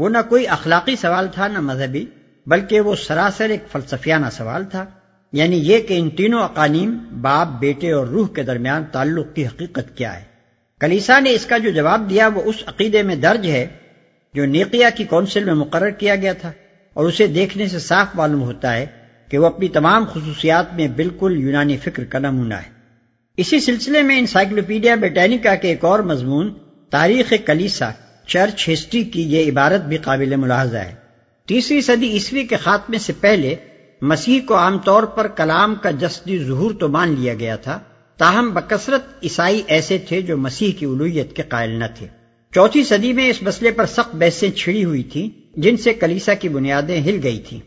وہ 0.01 0.09
نہ 0.09 0.17
کوئی 0.29 0.47
اخلاقی 0.47 0.95
سوال 0.95 1.27
تھا 1.33 1.47
نہ 1.47 1.59
مذہبی، 1.59 2.05
بلکہ 2.47 2.79
وہ 2.79 2.95
سراسر 2.95 3.49
ایک 3.49 3.63
فلسفیانہ 3.71 4.25
سوال 4.31 4.65
تھا۔ 4.65 4.85
یعنی 5.33 5.57
یہ 5.57 5.79
کہ 5.81 5.99
ان 5.99 6.09
تینوں 6.09 6.43
اقانیم 6.43 6.97
باپ، 7.21 7.47
بیٹے 7.59 7.91
اور 7.91 8.07
روح 8.07 8.27
کے 8.27 8.43
درمیان 8.43 8.83
تعلق 8.91 9.25
کی 9.33 9.47
حقیقت 9.47 9.97
کیا 9.97 10.19
ہے۔ 10.19 10.23
کلیسا 10.79 11.19
نے 11.19 11.31
اس 11.31 11.45
کا 11.45 11.57
جو 11.57 11.69
جواب 11.69 12.09
دیا 12.09 12.27
وہ 12.27 12.41
اس 12.45 12.55
عقیدے 12.67 13.03
میں 13.03 13.15
درج 13.15 13.47
ہے 13.49 13.67
جو 14.33 14.45
نیقیہ 14.45 14.85
کی 14.95 15.03
کونسل 15.03 15.43
میں 15.43 15.53
مقرر 15.53 15.89
کیا 15.89 16.15
گیا 16.15 16.33
تھا۔ 16.33 16.51
اور 16.93 17.05
اسے 17.05 17.27
دیکھنے 17.27 17.67
سے 17.67 17.79
صاف 17.79 18.07
معلوم 18.13 18.41
ہوتا 18.41 18.73
ہے 18.73 18.85
کہ 19.29 19.37
وہ 19.37 19.45
اپنی 19.45 19.67
تمام 19.67 20.05
خصوصیات 20.11 20.73
میں 20.73 20.87
بالکل 20.87 21.39
یونانی 21.39 21.77
فکر 21.77 22.03
کا 22.03 22.19
نمونہ 22.19 22.53
ہے۔ 22.53 22.69
اسی 23.37 23.59
سلسلے 23.59 24.01
میں 24.01 24.19
انسائکلوپیڈیا 24.19 24.95
بیٹینیکا 24.95 25.55
کے 25.55 25.67
ایک 25.67 25.85
اور 25.85 25.99
مضمون، 25.99 26.53
تاریخ 26.89 27.33
کلیسا 27.45 27.91
چرچ 28.27 28.69
ہسٹری 28.73 29.03
کی 29.03 29.21
یہ 29.21 29.51
عبارت 29.51 29.81
بھی 29.81 29.97
قابل 29.97 30.35
ملاحظہ 30.35 30.77
ہے۔ 30.77 30.95
تیسری 31.47 31.81
صدی 31.81 32.09
عیسوی 32.09 32.43
کے 32.43 32.55
خاتمے 32.55 32.97
سے 32.97 33.13
پہلے 33.19 33.55
مسیح 34.01 34.39
کو 34.45 34.55
عام 34.55 34.79
طور 34.79 35.03
پر 35.03 35.27
کلام 35.27 35.75
کا 35.75 35.91
جسدی 35.91 36.43
ظہور 36.43 36.71
تو 36.79 36.87
مان 36.87 37.15
لیا 37.19 37.33
گیا 37.33 37.55
تھا۔ 37.55 37.79
تاہم 38.17 38.49
بکثرت 38.53 39.01
عیسائی 39.23 39.61
ایسے 39.67 39.97
تھے 39.97 40.21
جو 40.21 40.37
مسیح 40.37 40.71
کی 40.79 40.85
الوحیت 40.85 41.35
کے 41.35 41.43
قائل 41.43 41.69
نہ 41.69 41.85
تھے۔ 41.97 42.07
چوتھی 42.53 42.83
صدی 42.83 43.13
میں 43.13 43.29
اس 43.29 43.41
مسئلے 43.41 43.71
پر 43.71 43.85
سخت 43.85 44.15
بحثیں 44.15 44.51
چھڑی 44.51 44.85
ہوئی 44.85 45.03
تھیں، 45.03 45.59
جن 45.59 45.77
سے 45.77 45.93
کلیسا 45.93 46.33
کی 46.33 46.49
بنیادیں 46.49 47.01
ہل 47.01 47.19
گئی 47.23 47.39
تھیں۔ 47.39 47.59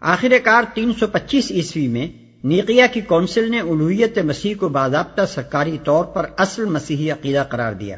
آخر 0.00 0.32
کار 0.44 0.62
تین 0.74 0.92
سو 1.00 1.06
پچیس 1.06 1.50
عیسوی 1.50 1.88
میں 1.88 2.08
نیقیہ 2.44 2.82
کی 2.92 3.00
کونسل 3.00 3.50
نے 3.50 3.60
الوحیت 3.60 4.18
مسیح 4.18 4.54
کو 4.58 4.68
باضابطہ 4.68 5.22
سرکاری 5.34 5.78
طور 5.84 6.04
پر 6.04 6.26
اصل 6.36 6.64
مسیحی 6.64 7.10
عقیدہ 7.10 7.44
قرار 7.48 7.72
دیا۔ 7.72 7.96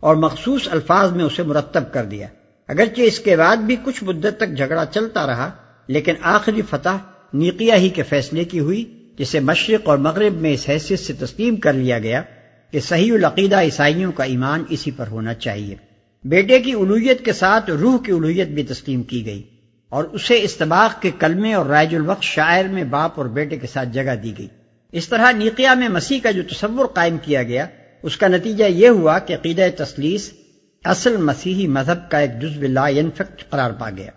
اور 0.00 0.16
مخصوص 0.16 0.68
الفاظ 0.70 1.12
میں 1.12 1.24
اسے 1.24 1.42
مرتب 1.42 1.92
کر 1.92 2.04
دیا۔ 2.04 2.26
اگرچہ 2.68 3.00
اس 3.00 3.20
کے 3.20 3.36
بعد 3.36 3.56
بھی 3.56 3.76
کچھ 3.84 4.04
مدت 4.04 4.36
تک 4.36 4.56
جھگڑا 4.56 4.84
چلتا 4.86 5.26
رہا، 5.26 5.50
لیکن 5.86 6.14
آخری 6.22 6.62
فتح 6.70 6.96
نیقیہ 7.32 7.72
ہی 7.72 7.88
کے 7.88 8.02
فیصلے 8.02 8.44
کی 8.44 8.60
ہوئی، 8.60 9.12
جسے 9.18 9.40
مشرق 9.40 9.88
اور 9.88 9.98
مغرب 9.98 10.40
میں 10.40 10.52
اس 10.52 10.64
حیثیت 10.68 11.00
سے 11.00 11.12
تسلیم 11.12 11.56
کر 11.56 11.72
لیا 11.72 11.98
گیا 11.98 12.22
کہ 12.70 12.80
صحیح 12.80 13.12
العقیدہ 13.12 13.60
عیسائیوں 13.60 14.12
کا 14.12 14.24
ایمان 14.24 14.64
اسی 14.68 14.90
پر 14.90 15.06
ہونا 15.06 15.34
چاہیے۔ 15.34 15.76
بیٹے 16.24 16.58
کی 16.58 16.72
الوحیت 16.72 17.24
کے 17.24 17.32
ساتھ 17.32 17.70
روح 17.70 17.98
کی 18.04 18.12
الوحیت 18.12 18.48
بھی 18.48 18.62
تسلیم 18.62 19.02
کی 19.02 19.26
گئی 19.26 19.42
اور 19.88 20.04
اسے 20.04 20.42
استباق 20.42 21.02
کے 21.02 21.10
کلمے 21.18 21.54
اور 21.54 21.66
رائج 21.66 21.94
الوقت 21.94 22.22
شاعر 22.22 22.64
میں 22.64 22.84
باپ 22.84 23.12
اور 23.14 23.26
بیٹے 23.26 23.56
کے 23.56 23.66
ساتھ 23.66 23.88
جگہ 23.88 24.14
دی 24.22 24.34
گئی۔ 24.38 24.48
اس 24.92 25.08
طرح 25.08 25.32
نیقیہ 25.32 25.70
میں 25.76 25.88
مسیح 25.88 26.20
کا 26.22 26.30
جو 26.30 26.42
تصور 26.42 26.86
قائم 26.86 27.16
کیا 27.22 27.42
گیا 27.42 27.66
اس 28.02 28.16
کا 28.16 28.28
نتیجہ 28.28 28.64
یہ 28.64 28.88
ہوا 28.88 29.18
کہ 29.18 29.34
عقیدہ 29.34 29.66
تسلیس 29.76 30.30
اصل 30.84 31.16
مسیحی 31.16 31.66
مذہب 31.66 32.10
کا 32.10 32.18
ایک 32.18 32.30
جزو 32.42 32.60
لا 32.60 32.88
ینفک 32.88 33.50
قرار 33.50 33.70
پا 33.70 33.90
گیا۔ 33.90 34.10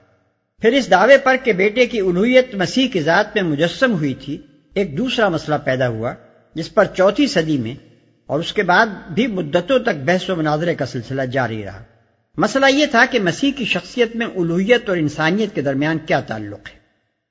پھر 0.62 0.72
اس 0.72 0.92
دعوے 0.92 1.18
پر 1.18 1.36
کہ 1.44 1.54
بیٹے 1.54 1.86
کی 1.86 2.00
الوحیت 2.00 2.56
مسیح 2.56 2.88
کی 2.88 3.02
ذات 3.02 3.36
میں 3.36 3.44
مجسم 3.44 3.94
ہوئی 3.94 4.14
تھی، 4.14 4.38
ایک 4.74 4.98
دوسرا 4.98 5.30
مسئلہ 5.30 5.56
پیدا 5.66 5.88
ہوا، 5.88 6.14
جس 6.56 6.74
پر 6.74 6.86
چوتھی 6.86 7.28
صدی 7.28 7.58
میں 7.58 7.76
اور 8.28 8.40
اس 8.40 8.54
کے 8.54 8.64
بعد 8.64 8.86
بھی 9.14 9.28
مدتوں 9.28 9.80
تک 9.80 10.04
بحث 10.06 10.30
و 10.30 10.36
مناظرے 10.36 10.76
کا 10.76 10.86
سلسلہ 10.86 11.22
جاری 11.22 11.64
رہا۔ 11.64 11.84
مسئلہ 12.38 12.66
یہ 12.70 12.86
تھا 12.86 13.06
کہ 13.12 13.20
مسیح 13.20 13.52
کی 13.58 13.66
شخصیت 13.66 14.16
میں 14.16 14.26
الوحیت 14.26 14.90
اور 14.90 14.98
انسانیت 14.98 15.56
کے 15.56 15.62
درمیان 15.62 15.98
کیا 15.98 16.20
تعلق 16.20 16.70
ہے۔ 16.70 16.80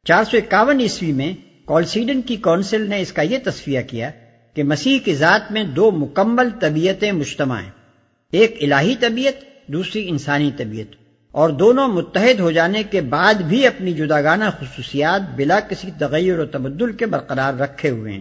چار 0.04 0.24
سو 0.24 0.36
اکاون 0.36 0.80
عیسوی 0.80 1.12
میں 1.12 1.32
کالسیڈن 1.66 2.22
کی 2.22 2.36
کونسل 2.36 2.90
نے 2.90 3.00
اس 3.00 3.12
کا 3.12 3.22
یہ 3.22 3.38
تصفیہ 3.44 3.80
کیا 3.90 4.10
کہ 4.54 4.62
مسیح 4.62 4.98
کی 4.98 5.14
ذات 5.14 5.52
میں 5.52 5.64
دو 5.64 5.90
مکمل 5.90 6.48
طبیعتیں 6.60 7.12
مجتمع 7.12 7.60
ہیں، 7.60 7.70
ایک 8.32 8.56
الہی 8.60 8.94
طبیعت، 9.00 9.68
دوسری 9.68 10.08
انسانی 10.08 10.50
طبیعت، 10.56 10.94
اور 11.32 11.50
دونوں 11.50 11.88
متحد 11.88 12.40
ہو 12.40 12.50
جانے 12.50 12.82
کے 12.82 13.00
بعد 13.00 13.34
بھی 13.34 13.66
اپنی 13.66 13.92
جداگانہ 13.92 14.44
خصوصیات 14.58 15.20
بلا 15.36 15.60
کسی 15.60 15.90
تغیر 15.98 16.38
و 16.38 16.46
تبدل 16.46 16.92
کے 16.92 17.06
برقرار 17.06 17.54
رکھے 17.54 17.90
ہوئے 17.90 18.12
ہیں۔ 18.12 18.20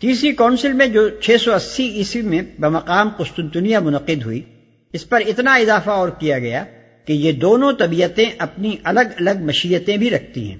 تیسری 0.00 0.32
کونسل 0.32 0.72
میں 0.72 0.86
جو 0.86 1.08
چھ 1.08 1.36
سو 1.40 1.54
اسی 1.54 1.88
عیسوی 1.88 2.22
میں 2.22 2.42
بمقام 2.58 3.08
قسطنطنیہ 3.08 3.78
منعقد 3.78 4.24
ہوئی، 4.24 4.42
اس 4.92 5.08
پر 5.08 5.20
اتنا 5.26 5.54
اضافہ 5.54 5.90
اور 5.90 6.08
کیا 6.08 6.38
گیا 6.38 6.64
کہ 7.04 7.12
یہ 7.12 7.32
دونوں 7.32 7.72
طبیعتیں 7.72 8.24
اپنی 8.38 8.76
الگ 8.84 9.00
الگ 9.00 9.38
مشیتیں 9.40 9.96
بھی 9.96 10.10
رکھتی 10.10 10.50
ہیں۔ 10.50 10.58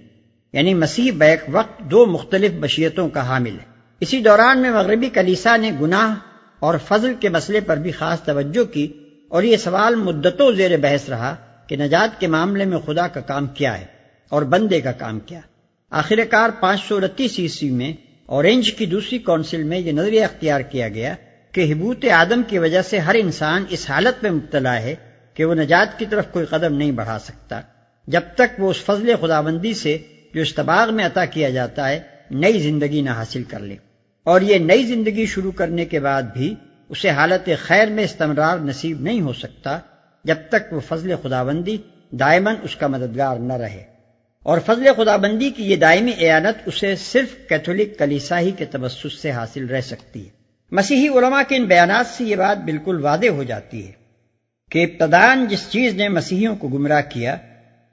یعنی 0.53 0.75
مسیح 0.75 1.13
بیک 1.13 1.41
وقت 1.49 1.81
دو 1.81 2.07
مختلف 2.07 2.53
مشیتوں 2.53 3.09
کا 3.09 3.29
حامل 3.29 3.53
ہے۔ 3.53 3.74
اسی 4.05 4.21
دوران 4.21 4.59
میں 4.63 4.71
مغربی 4.71 5.09
کلیسا 5.09 5.57
نے 5.57 5.71
گناہ 5.81 6.15
اور 6.59 6.75
فضل 6.89 7.13
کے 7.21 7.29
مسئلے 7.29 7.61
پر 7.61 7.77
بھی 7.77 7.91
خاص 7.91 8.21
توجہ 8.21 8.65
کی 8.65 8.87
اور 9.29 9.43
یہ 9.43 9.57
سوال 9.57 9.95
مدتوں 9.95 10.53
زیر 10.53 10.77
بحث 10.77 11.09
رہا 11.09 11.35
کہ 11.67 11.77
نجات 11.77 12.21
کے 12.21 12.27
معاملے 12.27 12.65
میں 12.65 12.79
خدا 12.87 13.07
کا 13.09 13.21
کام 13.21 13.47
کیا 13.47 13.81
ہے 13.81 13.87
اور 14.29 14.43
بندے 14.43 14.81
کا 14.81 14.93
کام 14.93 15.21
کیا۔ 15.21 15.41
آخر 15.91 16.25
کار 16.31 16.51
پانچ 16.61 16.81
سو 16.85 16.97
انتیس 16.97 17.39
عیسوی 17.39 17.71
میں 17.71 17.93
اورنج 18.27 18.73
کی 18.73 18.87
دوسری 18.87 19.19
کونسل 19.19 19.63
میں 19.63 19.79
یہ 19.79 19.93
نظریہ 19.93 20.25
اختیار 20.25 20.61
کیا 20.61 20.89
گیا 20.89 21.15
کہ 21.53 21.73
حبوت 21.73 22.05
آدم 22.05 22.43
کی 22.49 22.59
وجہ 22.59 22.83
سے 22.83 22.99
ہر 22.99 23.15
انسان 23.15 23.65
اس 23.69 23.91
حالت 23.91 24.23
میں 24.23 24.31
مبتلا 24.31 24.75
ہے 24.81 24.95
کہ 25.35 25.45
وہ 25.45 25.55
نجات 25.55 25.99
کی 25.99 26.07
طرف 26.07 26.27
کوئی 26.33 26.47
قدم 26.47 26.75
نہیں 26.75 26.93
بڑھا 26.93 27.19
سکتا، 27.19 27.61
جب 28.07 28.21
تک 28.35 28.61
وہ 28.61 28.71
اس 28.71 28.85
فضل 28.85 29.15
خداوندی 29.21 29.75
سے 29.75 29.99
جو 30.35 30.43
استباغ 30.43 30.95
میں 30.95 31.07
عطا 31.07 31.25
کیا 31.25 31.51
جاتا 31.51 31.89
ہے 31.89 32.01
نئی 32.31 32.61
زندگی 32.61 33.01
نہ 33.01 33.11
حاصل 33.11 33.43
کر 33.43 33.61
لے۔ 33.61 33.77
اور 34.25 34.41
یہ 34.41 34.59
نئی 34.59 34.85
زندگی 34.85 35.27
شروع 35.27 35.53
کرنے 35.53 35.85
کے 35.85 36.01
بعد 36.01 36.23
بھی 36.23 36.55
اسے 36.89 37.11
حالت 37.11 37.49
خیر 37.59 37.89
میں 37.89 38.05
استمرار 38.05 38.59
نصیب 38.59 39.01
نہیں 39.01 39.21
ہو 39.21 39.33
سکتا 39.33 39.79
جب 40.25 40.37
تک 40.49 40.73
وہ 40.73 40.81
فضل 40.81 41.15
خداوندی 41.23 41.77
دائمن 42.11 42.55
اس 42.63 42.77
کا 42.77 42.87
مددگار 42.87 43.37
نہ 43.37 43.53
رہے۔ 43.53 43.85
اور 44.43 44.59
فضل 44.67 44.89
خداوندی 44.97 45.51
کی 45.51 45.71
یہ 45.71 45.77
دائمی 45.77 46.13
اعانت 46.19 46.63
اسے 46.67 46.97
صرف 46.97 47.49
کیتھولک 47.49 47.99
کلیسا 47.99 48.41
ہی 48.41 48.51
کے 48.51 48.65
تبسط 48.65 49.21
سے 49.23 49.31
حاصل 49.31 49.67
رہ 49.67 49.81
سکتی 49.81 50.25
ہے۔ 50.25 50.31
مسیحی 50.71 51.09
علماء 51.09 51.43
کے 51.49 51.57
ان 51.57 51.65
بیانات 51.65 52.07
سے 52.07 52.25
یہ 52.25 52.37
بات 52.37 52.59
بالکل 52.59 53.01
واضح 53.01 53.29
ہو 53.29 53.43
جاتی 53.43 53.87
ہے 53.87 53.93
کہ 54.71 54.85
ابتدان 54.85 55.47
جس 55.47 55.67
چیز 55.71 55.95
نے 55.95 56.09
مسیحیوں 56.09 56.57
کو 56.57 56.69
گمراہ 56.69 57.01
کیا 57.09 57.37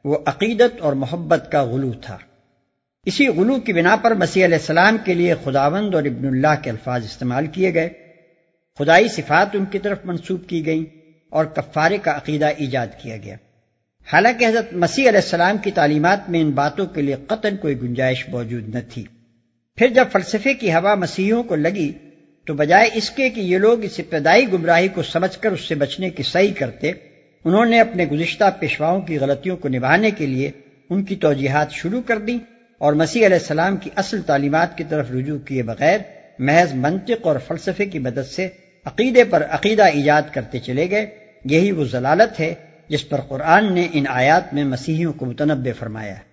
وہ 0.04 0.17
عقیدت 0.26 0.82
اور 0.82 0.94
محبت 0.94 1.52
کا 1.52 1.63
غلو 1.63 1.91
تھا۔ 2.02 2.17
اسی 3.05 3.27
غلو 3.27 3.59
کی 3.59 3.73
بنا 3.73 3.95
پر 3.95 4.13
مسیح 4.13 4.45
علیہ 4.45 4.57
السلام 4.57 4.97
کے 5.05 5.13
لیے 5.13 5.33
خداوند 5.43 5.95
اور 5.95 6.03
ابن 6.03 6.27
اللہ 6.27 6.61
کے 6.63 6.69
الفاظ 6.69 7.05
استعمال 7.05 7.47
کیے 7.47 7.73
گئے۔ 7.73 7.89
خدائی 8.79 9.07
صفات 9.07 9.47
ان 9.53 9.65
کی 9.65 9.79
طرف 9.79 9.97
منسوب 10.05 10.47
کی 10.47 10.65
گئیں 10.65 10.85
اور 11.29 11.45
کفارے 11.45 11.97
کا 11.97 12.17
عقیدہ 12.17 12.45
ایجاد 12.45 12.87
کیا 13.01 13.17
گیا۔ 13.17 13.35
حالانکہ 14.13 14.45
حضرت 14.45 14.73
مسیح 14.73 15.09
علیہ 15.09 15.19
السلام 15.19 15.57
کی 15.57 15.71
تعلیمات 15.71 16.29
میں 16.29 16.41
ان 16.41 16.51
باتوں 16.51 16.85
کے 16.85 17.01
لیے 17.01 17.15
قطن 17.27 17.57
کوئی 17.57 17.81
گنجائش 17.81 18.29
موجود 18.29 18.75
نہ 18.75 18.79
تھی۔ 18.93 19.03
پھر 19.75 19.87
جب 19.87 20.05
فلسفے 20.11 20.53
کی 20.53 20.71
ہوا 20.71 20.95
مسیحوں 20.95 21.43
کو 21.43 21.55
لگی، 21.55 21.91
تو 22.45 22.53
بجائے 22.53 22.89
اس 22.93 23.09
کے 23.09 23.29
کہ 23.29 23.39
یہ 23.39 23.57
لوگ 23.57 23.83
اس 23.83 23.99
ابتدائی 23.99 24.51
گمراہی 24.51 24.87
کو 24.87 25.03
سمجھ 25.03 25.39
کر 25.39 25.51
اس 25.51 25.61
سے 25.61 25.75
بچنے 25.75 26.09
کی 26.09 26.23
صحیح 26.23 26.53
کرتے، 26.53 26.91
انہوں 27.45 27.65
نے 27.65 27.79
اپنے 27.79 28.05
گزشتہ 28.05 28.43
پیشواؤں 28.59 29.01
کی 29.01 29.17
غلطیوں 29.17 29.57
کو 29.57 29.69
نبھانے 29.69 30.11
کے 30.11 30.25
لیے 30.25 30.51
ان 30.89 31.03
کی 31.03 31.15
توجیحات 31.15 31.71
شروع 31.71 32.01
کر 32.01 32.17
دیں۔ 32.17 32.37
اور 32.82 32.94
مسیح 32.94 33.26
علیہ 33.26 33.38
السلام 33.38 33.78
کی 33.78 33.89
اصل 33.96 34.22
تعلیمات 34.22 34.78
کی 34.78 34.84
طرف 34.89 35.12
رجوع 35.12 35.39
کیے 35.39 35.63
بغیر 35.63 36.00
محض 36.39 36.74
منطق 36.74 37.28
اور 37.28 37.36
فلسفے 37.48 37.86
کی 37.86 38.00
مدد 38.00 38.32
سے 38.32 38.48
عقیدے 38.86 39.24
پر 39.24 39.46
عقیدہ 39.50 39.84
ایجاد 39.84 40.22
کرتے 40.32 40.60
چلے 40.60 40.89
گئے۔ 40.89 41.06
یہی 41.46 41.72
وہ 41.72 41.86
ضلالت 41.86 42.39
ہے 42.39 42.54
جس 42.88 43.10
پر 43.10 43.22
قرآن 43.22 43.74
نے 43.74 43.88
ان 43.94 44.04
آیات 44.10 44.54
میں 44.54 44.63
مسیحیوں 44.63 45.13
کو 45.13 45.26
متنبع 45.26 45.72
فرمایا۔ 45.80 46.13
ہے 46.13 46.31